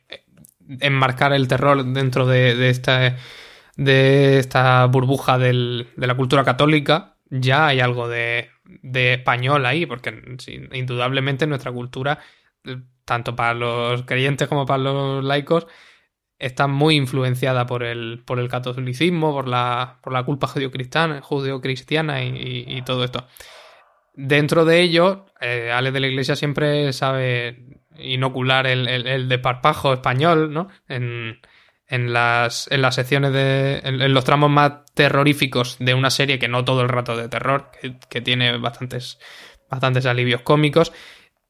enmarcar 0.79 1.33
el 1.33 1.49
terror 1.49 1.83
dentro 1.83 2.27
de, 2.27 2.69
esta, 2.69 3.17
de 3.75 4.39
esta 4.39 4.85
burbuja 4.85 5.37
de 5.37 5.85
la 5.97 6.15
cultura 6.15 6.45
católica, 6.45 7.17
ya 7.29 7.67
hay 7.67 7.81
algo 7.81 8.07
de 8.07 8.51
de 8.81 9.13
español 9.13 9.65
ahí, 9.65 9.85
porque 9.85 10.21
indudablemente 10.73 11.47
nuestra 11.47 11.71
cultura, 11.71 12.19
eh, 12.63 12.77
tanto 13.05 13.35
para 13.35 13.53
los 13.53 14.03
creyentes 14.03 14.47
como 14.47 14.65
para 14.65 14.83
los 14.83 15.23
laicos, 15.23 15.67
está 16.37 16.67
muy 16.67 16.95
influenciada 16.95 17.65
por 17.65 17.83
el, 17.83 18.21
por 18.25 18.39
el 18.39 18.47
catolicismo, 18.47 19.33
por 19.33 19.47
la, 19.47 19.99
por 20.01 20.13
la 20.13 20.23
culpa 20.23 20.47
judio-cristiana, 20.47 21.21
judio-cristiana 21.21 22.23
y, 22.23 22.81
todo 22.85 23.03
esto. 23.03 23.27
Dentro 24.13 24.65
de 24.65 24.81
ello, 24.81 25.25
eh, 25.41 25.71
Ale 25.71 25.91
de 25.91 25.99
la 25.99 26.07
Iglesia 26.07 26.35
siempre 26.35 26.93
sabe 26.93 27.81
inocular 27.97 28.67
el, 28.67 28.87
el, 28.87 29.07
el 29.07 29.29
desparpajo 29.29 29.93
español, 29.93 30.53
¿no? 30.53 30.69
En, 30.87 31.39
en 31.89 32.13
las, 32.13 32.67
en 32.71 32.81
las 32.81 32.95
secciones 32.95 33.33
de. 33.33 33.81
En, 33.83 34.13
los 34.13 34.23
tramos 34.23 34.49
más 34.49 34.85
terroríficos 34.93 35.77
de 35.79 35.95
una 35.95 36.11
serie 36.11 36.39
que 36.39 36.47
no 36.47 36.63
todo 36.63 36.81
el 36.81 36.89
rato 36.89 37.17
de 37.17 37.27
terror, 37.27 37.71
que, 38.09 38.21
tiene 38.21 38.57
bastantes, 38.57 39.19
bastantes 39.69 40.05
alivios 40.05 40.41
cómicos. 40.41 40.93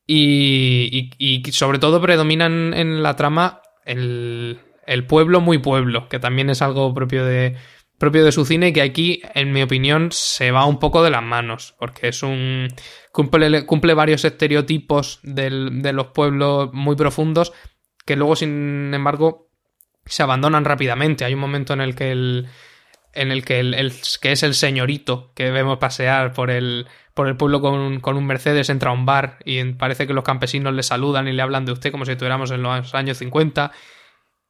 Y, 0.08 1.12
y, 1.20 1.52
sobre 1.52 1.78
todo 1.78 2.02
predominan 2.02 2.74
en 2.74 3.04
la 3.04 3.16
trama 3.16 3.62
el, 3.86 4.60
el, 4.88 5.06
pueblo 5.06 5.40
muy 5.40 5.60
pueblo, 5.60 6.10
que 6.10 6.18
también 6.18 6.50
es 6.50 6.64
algo 6.64 6.92
propio 6.96 7.26
de, 7.26 7.56
propio 8.00 8.26
de 8.26 8.32
su 8.32 8.44
cine 8.44 8.70
y 8.70 8.74
que 8.74 8.82
aquí, 8.82 9.22
en 9.36 9.52
mi 9.52 9.62
opinión, 9.62 10.10
se 10.12 10.50
va 10.50 10.66
un 10.66 10.80
poco 10.80 11.04
de 11.04 11.12
las 11.12 11.22
manos, 11.22 11.76
porque 11.78 12.08
es 12.08 12.24
un... 12.24 12.70
cumple, 13.12 13.68
cumple 13.68 13.94
varios 13.94 14.26
estereotipos 14.26 15.20
del, 15.22 15.84
de 15.84 15.94
los 15.94 16.08
pueblos 16.08 16.72
muy 16.74 16.96
profundos 16.96 17.54
que 18.10 18.16
luego, 18.16 18.36
sin 18.36 18.92
embargo, 18.92 19.49
se 20.10 20.24
abandonan 20.24 20.66
rápidamente. 20.66 21.24
Hay 21.24 21.34
un 21.34 21.40
momento 21.40 21.74
en 21.74 21.82
el 21.82 21.96
que 21.96 22.12
el 22.12 22.48
en 23.14 23.32
el 23.32 23.44
que 23.44 23.60
el, 23.60 23.94
que 24.22 24.32
es 24.32 24.44
el 24.44 24.54
señorito 24.54 25.32
que 25.34 25.52
vemos 25.52 25.78
pasear 25.80 26.34
por 26.34 26.52
el 26.52 26.88
por 27.14 27.28
el 27.28 27.36
pueblo 27.36 27.60
con, 27.60 28.00
con, 28.00 28.18
un 28.18 28.26
Mercedes 28.26 28.70
entra 28.70 28.92
a 28.92 28.94
un 28.94 29.06
bar 29.06 29.40
y 29.46 29.64
parece 29.74 30.08
que 30.08 30.14
los 30.14 30.24
campesinos 30.24 30.74
le 30.74 30.84
saludan 30.84 31.28
y 31.28 31.34
le 31.34 31.42
hablan 31.42 31.66
de 31.66 31.72
usted 31.72 31.92
como 31.92 32.06
si 32.06 32.12
estuviéramos 32.12 32.52
en 32.52 32.62
los 32.62 32.94
años 32.94 33.18
50 33.18 33.72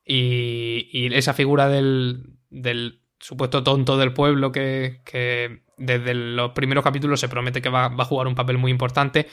y, 0.06 0.90
y 0.92 1.14
esa 1.14 1.34
figura 1.34 1.70
del, 1.70 2.38
del 2.50 3.02
supuesto 3.20 3.64
tonto 3.64 3.98
del 3.98 4.14
pueblo 4.14 4.52
que, 4.52 5.02
que, 5.06 5.64
desde 5.78 6.14
los 6.14 6.52
primeros 6.52 6.84
capítulos 6.84 7.20
se 7.20 7.30
promete 7.30 7.62
que 7.62 7.70
va, 7.70 7.88
va, 7.88 8.04
a 8.04 8.08
jugar 8.08 8.28
un 8.28 8.36
papel 8.36 8.58
muy 8.58 8.72
importante 8.72 9.28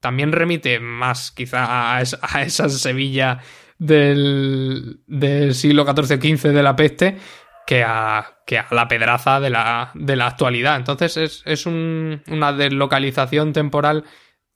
también 0.00 0.32
remite 0.32 0.78
más 0.78 1.32
quizá 1.32 1.64
a, 1.64 1.98
a 1.98 2.42
esa 2.42 2.68
Sevilla 2.68 3.40
del, 3.78 5.00
del 5.06 5.54
siglo 5.54 5.84
XIV 5.84 6.18
o 6.18 6.36
XV 6.36 6.48
de 6.52 6.62
la 6.62 6.76
peste 6.76 7.16
que 7.66 7.84
a, 7.84 8.38
que 8.46 8.58
a 8.58 8.66
la 8.70 8.88
pedraza 8.88 9.40
de 9.40 9.50
la, 9.50 9.90
de 9.94 10.16
la 10.16 10.26
actualidad. 10.26 10.76
Entonces 10.76 11.16
es, 11.16 11.42
es 11.44 11.66
un, 11.66 12.22
una 12.28 12.52
deslocalización 12.52 13.52
temporal 13.52 14.04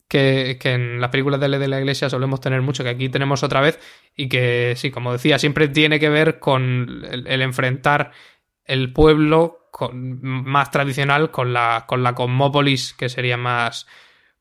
que, 0.09 0.59
que, 0.61 0.73
en 0.73 1.01
las 1.01 1.11
películas 1.11 1.41
de, 1.41 1.49
de 1.59 1.69
la 1.69 1.79
iglesia 1.79 2.11
solemos 2.11 2.41
tener 2.41 2.63
mucho, 2.63 2.85
que 2.85 2.91
aquí 2.91 3.09
tenemos 3.09 3.43
otra 3.43 3.61
vez 3.61 3.79
y 4.17 4.29
que, 4.29 4.75
sí, 4.77 4.91
como 4.91 5.13
decía, 5.13 5.39
siempre 5.39 5.69
tiene 5.69 6.01
que 6.01 6.09
ver 6.09 6.39
con 6.39 7.03
el, 7.11 7.43
enfrentar 7.43 8.13
el 8.65 8.93
pueblo 8.93 9.71
más 9.91 10.71
tradicional 10.71 11.31
con 11.31 11.53
la, 11.53 11.85
con 11.87 12.03
la 12.03 12.15
cosmópolis, 12.15 12.93
que 12.95 13.09
sería 13.09 13.37
más, 13.37 13.87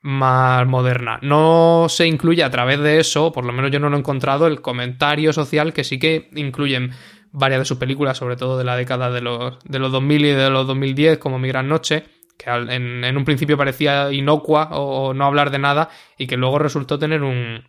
más 0.02 0.66
moderna. 0.68 1.20
No 1.22 1.86
se 1.88 2.08
incluye 2.08 2.44
a 2.44 2.50
través 2.50 2.80
de 2.80 3.00
eso, 3.00 3.32
por 3.32 3.46
lo 3.46 3.54
menos 3.54 3.72
yo 3.72 3.80
no 3.80 3.90
lo 3.90 3.98
he 3.98 4.00
encontrado, 4.00 4.48
el 4.48 4.62
comentario 4.62 5.32
social 5.34 5.74
que 5.74 5.84
sí 5.84 6.00
que 6.00 6.30
incluyen 6.36 6.92
varias 7.32 7.62
de 7.62 7.66
sus 7.66 7.78
películas, 7.78 8.18
sobre 8.18 8.36
todo 8.36 8.58
de 8.58 8.64
la 8.64 8.76
década 8.76 9.12
de 9.12 9.22
los, 9.22 9.60
de 9.64 9.80
los 9.80 9.92
2000 9.92 10.26
y 10.26 10.32
de 10.32 10.50
los 10.50 10.68
2010, 10.68 11.18
como 11.18 11.40
Mi 11.40 11.48
Gran 11.48 11.70
Noche, 11.70 12.04
que 12.38 12.50
en, 12.50 13.18
un 13.18 13.26
principio 13.26 13.58
parecía 13.58 14.12
inocua 14.12 14.70
o, 14.72 15.14
no 15.14 15.26
hablar 15.26 15.52
de 15.52 15.60
nada 15.60 15.90
y 16.18 16.28
que 16.28 16.38
luego 16.38 16.58
resultó 16.58 16.98
tener 16.98 17.22
un, 17.22 17.64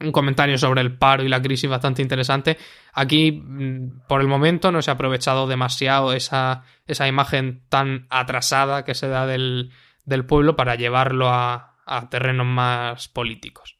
un 0.00 0.12
comentario 0.12 0.58
sobre 0.58 0.80
el 0.80 0.96
paro 0.96 1.24
y 1.24 1.28
la 1.28 1.42
crisis 1.42 1.68
bastante 1.68 2.00
interesante. 2.00 2.56
Aquí, 2.92 3.32
mm, 3.32 4.06
por 4.06 4.20
el 4.20 4.28
momento, 4.28 4.70
no 4.70 4.82
se 4.82 4.90
ha 4.90 4.94
aprovechado 4.94 5.48
demasiado 5.48 6.12
esa, 6.12 6.62
esa 6.86 7.08
imagen 7.08 7.62
tan 7.68 8.06
atrasada 8.08 8.84
que 8.84 8.94
se 8.94 9.08
da 9.08 9.26
del, 9.26 9.72
del 10.06 10.24
pueblo 10.24 10.56
para 10.56 10.76
llevarlo 10.76 11.28
a, 11.28 11.74
terrenos 12.10 12.46
más 12.46 13.06
políticos. 13.08 13.78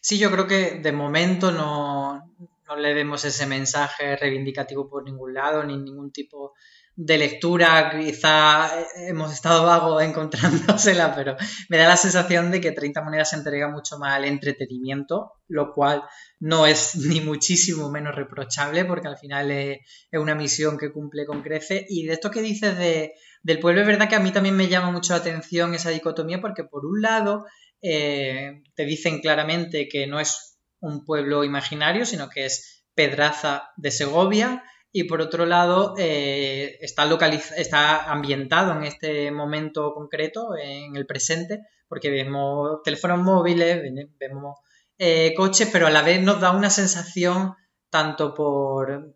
Sí, 0.00 0.18
yo 0.18 0.30
creo 0.30 0.46
que 0.46 0.80
de 0.80 0.92
momento 0.92 1.52
no, 1.52 2.34
no 2.66 2.76
le 2.76 2.94
demos 2.94 3.24
ese 3.24 3.46
mensaje 3.46 4.16
reivindicativo 4.16 4.88
por 4.88 5.04
ningún 5.04 5.34
lado, 5.34 5.62
ni 5.62 5.76
ningún 5.76 6.10
tipo 6.10 6.54
de 6.96 7.16
lectura, 7.16 7.90
quizá 7.98 8.70
hemos 9.08 9.32
estado 9.32 9.64
vagos 9.64 10.02
encontrándosela, 10.02 11.14
pero 11.14 11.36
me 11.68 11.78
da 11.78 11.88
la 11.88 11.96
sensación 11.96 12.50
de 12.50 12.60
que 12.60 12.72
30 12.72 13.02
monedas 13.02 13.30
se 13.30 13.36
entrega 13.36 13.68
mucho 13.68 13.98
más 13.98 14.16
al 14.16 14.26
entretenimiento, 14.26 15.32
lo 15.48 15.72
cual 15.72 16.02
no 16.40 16.66
es 16.66 16.94
ni 17.08 17.20
muchísimo 17.20 17.90
menos 17.90 18.14
reprochable, 18.14 18.84
porque 18.84 19.08
al 19.08 19.16
final 19.16 19.50
es, 19.50 19.78
una 20.12 20.34
misión 20.34 20.76
que 20.76 20.92
cumple 20.92 21.24
con 21.24 21.42
crece. 21.42 21.86
Y 21.88 22.06
de 22.06 22.14
esto 22.14 22.30
que 22.30 22.42
dices 22.42 22.76
de, 22.76 23.14
del 23.42 23.60
pueblo, 23.60 23.80
es 23.80 23.86
verdad 23.86 24.08
que 24.08 24.16
a 24.16 24.20
mí 24.20 24.32
también 24.32 24.56
me 24.56 24.68
llama 24.68 24.90
mucho 24.90 25.12
la 25.12 25.20
atención 25.20 25.74
esa 25.74 25.90
dicotomía, 25.90 26.40
porque 26.40 26.64
por 26.64 26.84
un 26.84 27.00
lado 27.00 27.46
eh, 27.82 28.62
te 28.74 28.84
dicen 28.84 29.20
claramente 29.20 29.88
que 29.88 30.06
no 30.06 30.20
es 30.20 30.58
un 30.80 31.04
pueblo 31.04 31.44
imaginario, 31.44 32.04
sino 32.04 32.28
que 32.28 32.46
es 32.46 32.84
Pedraza 32.94 33.70
de 33.76 33.90
Segovia, 33.90 34.64
y 34.92 35.04
por 35.04 35.20
otro 35.20 35.46
lado 35.46 35.94
eh, 35.98 36.78
está, 36.80 37.08
está 37.56 38.10
ambientado 38.10 38.72
en 38.72 38.84
este 38.84 39.30
momento 39.30 39.92
concreto, 39.94 40.56
en 40.56 40.96
el 40.96 41.06
presente, 41.06 41.60
porque 41.88 42.10
vemos 42.10 42.82
teléfonos 42.82 43.20
móviles, 43.20 43.82
vemos 44.18 44.58
eh, 44.98 45.32
coches, 45.36 45.68
pero 45.72 45.86
a 45.86 45.90
la 45.90 46.02
vez 46.02 46.20
nos 46.20 46.40
da 46.40 46.50
una 46.50 46.70
sensación 46.70 47.54
tanto 47.88 48.34
por, 48.34 49.14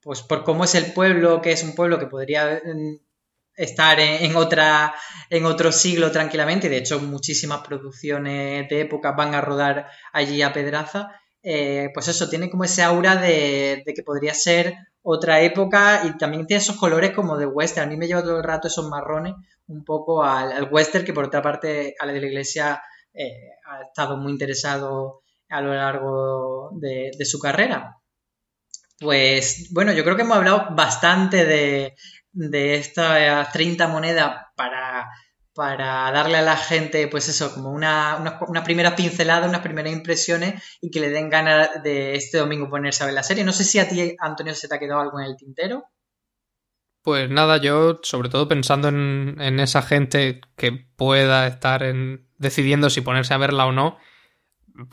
pues, 0.00 0.22
por 0.22 0.44
cómo 0.44 0.64
es 0.64 0.74
el 0.74 0.92
pueblo, 0.92 1.42
que 1.42 1.52
es 1.52 1.62
un 1.62 1.74
pueblo 1.74 1.98
que 1.98 2.06
podría 2.06 2.60
mm, 2.64 2.96
estar 3.56 3.98
en, 4.00 4.36
otra, 4.36 4.94
en 5.30 5.44
otro 5.44 5.72
siglo 5.72 6.12
tranquilamente, 6.12 6.68
de 6.68 6.78
hecho 6.78 7.00
muchísimas 7.00 7.60
producciones 7.66 8.68
de 8.68 8.80
época 8.80 9.12
van 9.12 9.34
a 9.34 9.40
rodar 9.40 9.88
allí 10.12 10.42
a 10.42 10.52
Pedraza, 10.52 11.10
eh, 11.42 11.90
pues 11.94 12.08
eso, 12.08 12.28
tiene 12.28 12.50
como 12.50 12.64
ese 12.64 12.82
aura 12.82 13.16
de, 13.16 13.82
que 13.94 14.02
podría 14.02 14.34
ser 14.34 14.74
otra 15.02 15.40
época 15.40 16.02
y 16.04 16.16
también 16.18 16.46
tiene 16.46 16.62
esos 16.62 16.76
colores 16.76 17.12
como 17.12 17.36
de 17.36 17.46
western. 17.46 17.86
A 17.86 17.90
mí 17.90 17.96
me 17.96 18.06
lleva 18.06 18.22
todo 18.22 18.38
el 18.38 18.44
rato 18.44 18.68
esos 18.68 18.88
marrones 18.88 19.34
un 19.68 19.84
poco 19.84 20.22
al, 20.22 20.68
western, 20.70 21.04
que 21.04 21.12
por 21.12 21.26
otra 21.26 21.42
parte 21.42 21.94
a 21.98 22.06
de 22.06 22.20
la 22.20 22.26
iglesia 22.26 22.82
eh, 23.12 23.50
ha 23.66 23.82
estado 23.82 24.16
muy 24.16 24.32
interesado 24.32 25.22
a 25.48 25.60
lo 25.60 25.74
largo 25.74 26.70
de, 26.72 27.12
su 27.24 27.38
carrera. 27.38 27.96
Pues 29.00 29.70
bueno, 29.72 29.92
yo 29.92 30.02
creo 30.04 30.16
que 30.16 30.22
hemos 30.22 30.36
hablado 30.36 30.74
bastante 30.74 31.44
de, 31.44 31.94
de 32.32 32.74
estas 32.74 33.52
30 33.52 33.88
monedas 33.88 34.46
para 34.56 35.08
para 35.58 36.12
darle 36.12 36.36
a 36.36 36.42
la 36.42 36.56
gente, 36.56 37.08
pues 37.08 37.28
eso, 37.28 37.52
como 37.52 37.72
una, 37.72 38.38
una, 38.46 38.62
primera 38.62 38.94
pincelada, 38.94 39.48
unas 39.48 39.60
primeras 39.60 39.92
impresiones 39.92 40.62
y 40.80 40.88
que 40.88 41.00
le 41.00 41.10
den 41.10 41.30
ganas 41.30 41.82
de 41.82 42.14
este 42.14 42.38
domingo 42.38 42.70
ponerse 42.70 43.02
a 43.02 43.06
ver 43.06 43.16
la 43.16 43.24
serie. 43.24 43.42
No 43.42 43.50
sé 43.50 43.64
si 43.64 43.80
a 43.80 43.88
ti, 43.88 44.14
Antonio, 44.20 44.54
se 44.54 44.68
te 44.68 44.76
ha 44.76 44.78
quedado 44.78 45.00
algo 45.00 45.18
en 45.18 45.26
el 45.26 45.36
tintero. 45.36 45.82
Pues 47.02 47.28
nada, 47.28 47.56
yo 47.56 47.98
sobre 48.04 48.28
todo 48.28 48.46
pensando 48.46 48.86
en, 48.86 49.34
en 49.40 49.58
esa 49.58 49.82
gente 49.82 50.42
que 50.54 50.70
pueda 50.70 51.48
estar 51.48 51.82
en, 51.82 52.28
decidiendo 52.36 52.88
si 52.88 53.00
ponerse 53.00 53.34
a 53.34 53.38
verla 53.38 53.66
o 53.66 53.72
no, 53.72 53.98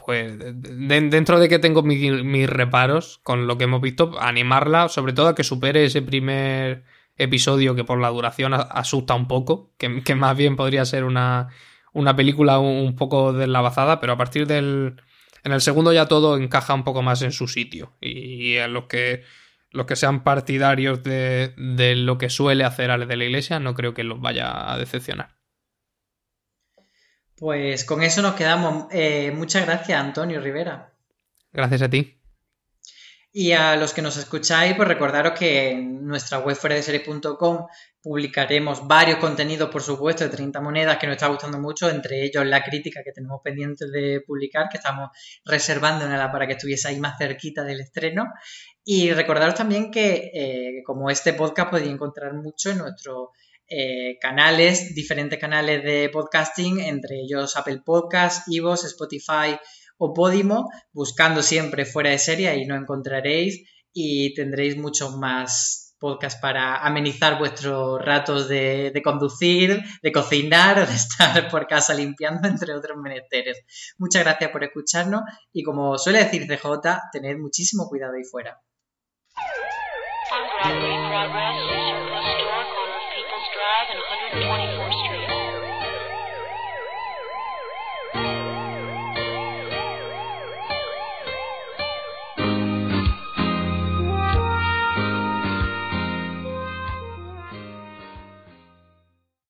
pues 0.04 0.34
dentro 0.36 1.40
de 1.40 1.48
que 1.48 1.60
tengo 1.60 1.84
mis 1.84 2.50
reparos 2.50 3.20
con 3.22 3.46
lo 3.46 3.60
que 3.60 3.66
hemos 3.66 3.82
visto, 3.82 4.20
animarla 4.20 4.90
sobre 4.90 5.14
todo 5.14 5.28
a 5.28 5.36
que 5.36 5.44
supere 5.44 5.86
ese 5.86 6.02
primer 6.02 6.86
episodio 7.18 7.76
que 7.76 7.84
por 7.84 8.00
la 8.00 8.10
duración 8.10 8.54
asusta 8.54 9.14
un 9.14 9.28
poco, 9.28 9.74
que, 9.78 10.16
más 10.16 10.38
bien 10.38 10.56
podría 10.56 10.86
ser 10.86 11.04
una, 11.04 11.50
una 11.94 12.16
película 12.16 12.60
un, 12.60 12.96
poco 12.96 13.34
deslavazada, 13.34 14.00
pero 14.00 14.14
a 14.14 14.18
partir 14.18 14.48
del... 14.48 15.02
En 15.44 15.52
el 15.52 15.62
segundo 15.62 15.94
ya 15.94 16.08
todo 16.08 16.38
encaja 16.38 16.74
un 16.74 16.84
poco 16.84 17.04
más 17.04 17.22
en 17.22 17.32
su 17.32 17.48
sitio 17.48 17.94
y 18.02 18.58
a 18.58 18.68
los 18.68 18.86
que 18.86 19.24
los 19.70 19.86
que 19.86 19.96
sean 19.96 20.24
partidarios 20.24 21.04
de, 21.04 21.54
de 21.58 21.96
lo 21.96 22.18
que 22.18 22.30
suele 22.30 22.64
hacer 22.64 22.90
Ale 22.90 23.06
de 23.06 23.18
la 23.18 23.26
Iglesia 23.26 23.60
no 23.60 23.76
creo 23.76 23.94
que 23.94 24.04
los 24.04 24.22
vaya 24.22 24.72
a 24.72 24.78
decepcionar. 24.78 25.36
Pues 27.38 27.84
con 27.84 28.02
eso 28.02 28.22
nos 28.22 28.36
quedamos. 28.36 28.88
Eh, 28.92 29.32
muchas 29.36 29.66
gracias, 29.66 30.00
Antonio 30.00 30.40
Rivera. 30.40 30.94
Gracias 31.52 31.82
a 31.82 31.90
ti. 31.90 32.18
Y 33.38 33.52
a 33.52 33.76
los 33.76 33.94
que 33.94 34.02
nos 34.02 34.16
escucháis, 34.16 34.76
pues 34.78 34.88
recordaros 34.88 35.38
que 35.38 35.72
en 35.72 36.06
nuestra 36.08 36.40
web 36.40 36.56
fuera 36.56 36.78
de 36.78 36.84
publicaremos 38.02 38.88
varios 38.88 39.18
contenidos, 39.18 39.70
por 39.70 39.82
supuesto, 39.82 40.24
de 40.24 40.30
30 40.30 40.62
monedas 40.62 40.98
que 40.98 41.06
nos 41.06 41.18
está 41.18 41.28
gustando 41.28 41.60
mucho, 41.60 41.90
entre 41.90 42.24
ellos 42.24 42.46
la 42.46 42.64
crítica 42.64 43.02
que 43.04 43.12
tenemos 43.12 43.42
pendiente 43.44 43.88
de 43.92 44.22
publicar, 44.26 44.70
que 44.70 44.78
estamos 44.78 45.10
reservando 45.44 46.06
para 46.32 46.48
que 46.48 46.54
estuviese 46.54 46.88
ahí 46.88 46.98
más 46.98 47.18
cerquita 47.18 47.66
del 47.66 47.82
estreno. 47.82 48.24
Y 48.86 49.12
recordaros 49.12 49.56
también 49.56 49.92
que, 49.92 50.32
eh, 50.34 50.84
como 50.86 51.10
este 51.10 51.34
podcast, 51.34 51.72
podéis 51.72 51.92
encontrar 51.92 52.36
mucho 52.36 52.72
en 52.72 52.78
nuestros 52.78 53.32
eh, 53.68 54.18
canales, 54.22 54.96
diferentes 54.96 55.38
canales 55.38 55.84
de 55.84 56.08
podcasting, 56.08 56.80
entre 56.80 57.18
ellos 57.20 57.58
Apple 57.58 57.82
Podcasts, 57.84 58.46
Evox, 58.50 58.86
Spotify, 58.86 59.58
o 59.98 60.14
Podimo, 60.14 60.70
buscando 60.92 61.42
siempre 61.42 61.86
fuera 61.86 62.10
de 62.10 62.20
serie 62.20 62.56
y 62.58 62.66
no 62.66 62.76
encontraréis 62.76 63.64
y 63.94 64.34
tendréis 64.34 64.78
muchos 64.78 65.18
más 65.18 65.86
podcasts 66.00 66.40
para 66.40 66.86
amenizar 66.86 67.40
vuestros 67.40 68.00
ratos 68.04 68.48
de, 68.48 69.02
conducir, 69.04 69.82
de 70.04 70.12
cocinar 70.12 70.80
o 70.80 70.86
de 70.86 70.94
estar 70.94 71.50
por 71.50 71.68
casa 71.68 71.94
limpiando, 71.94 72.48
entre 72.48 72.74
otros 72.74 72.98
menesteres. 72.98 73.62
Muchas 73.98 74.24
gracias 74.24 74.52
por 74.52 74.64
escucharnos 74.64 75.22
y 75.52 75.64
como 75.64 75.98
suele 75.98 76.20
decir 76.20 76.48
CJ, 76.48 76.66
tened 77.12 77.38
muchísimo 77.38 77.88
cuidado 77.88 78.14
ahí 78.14 78.24
fuera. 78.24 78.62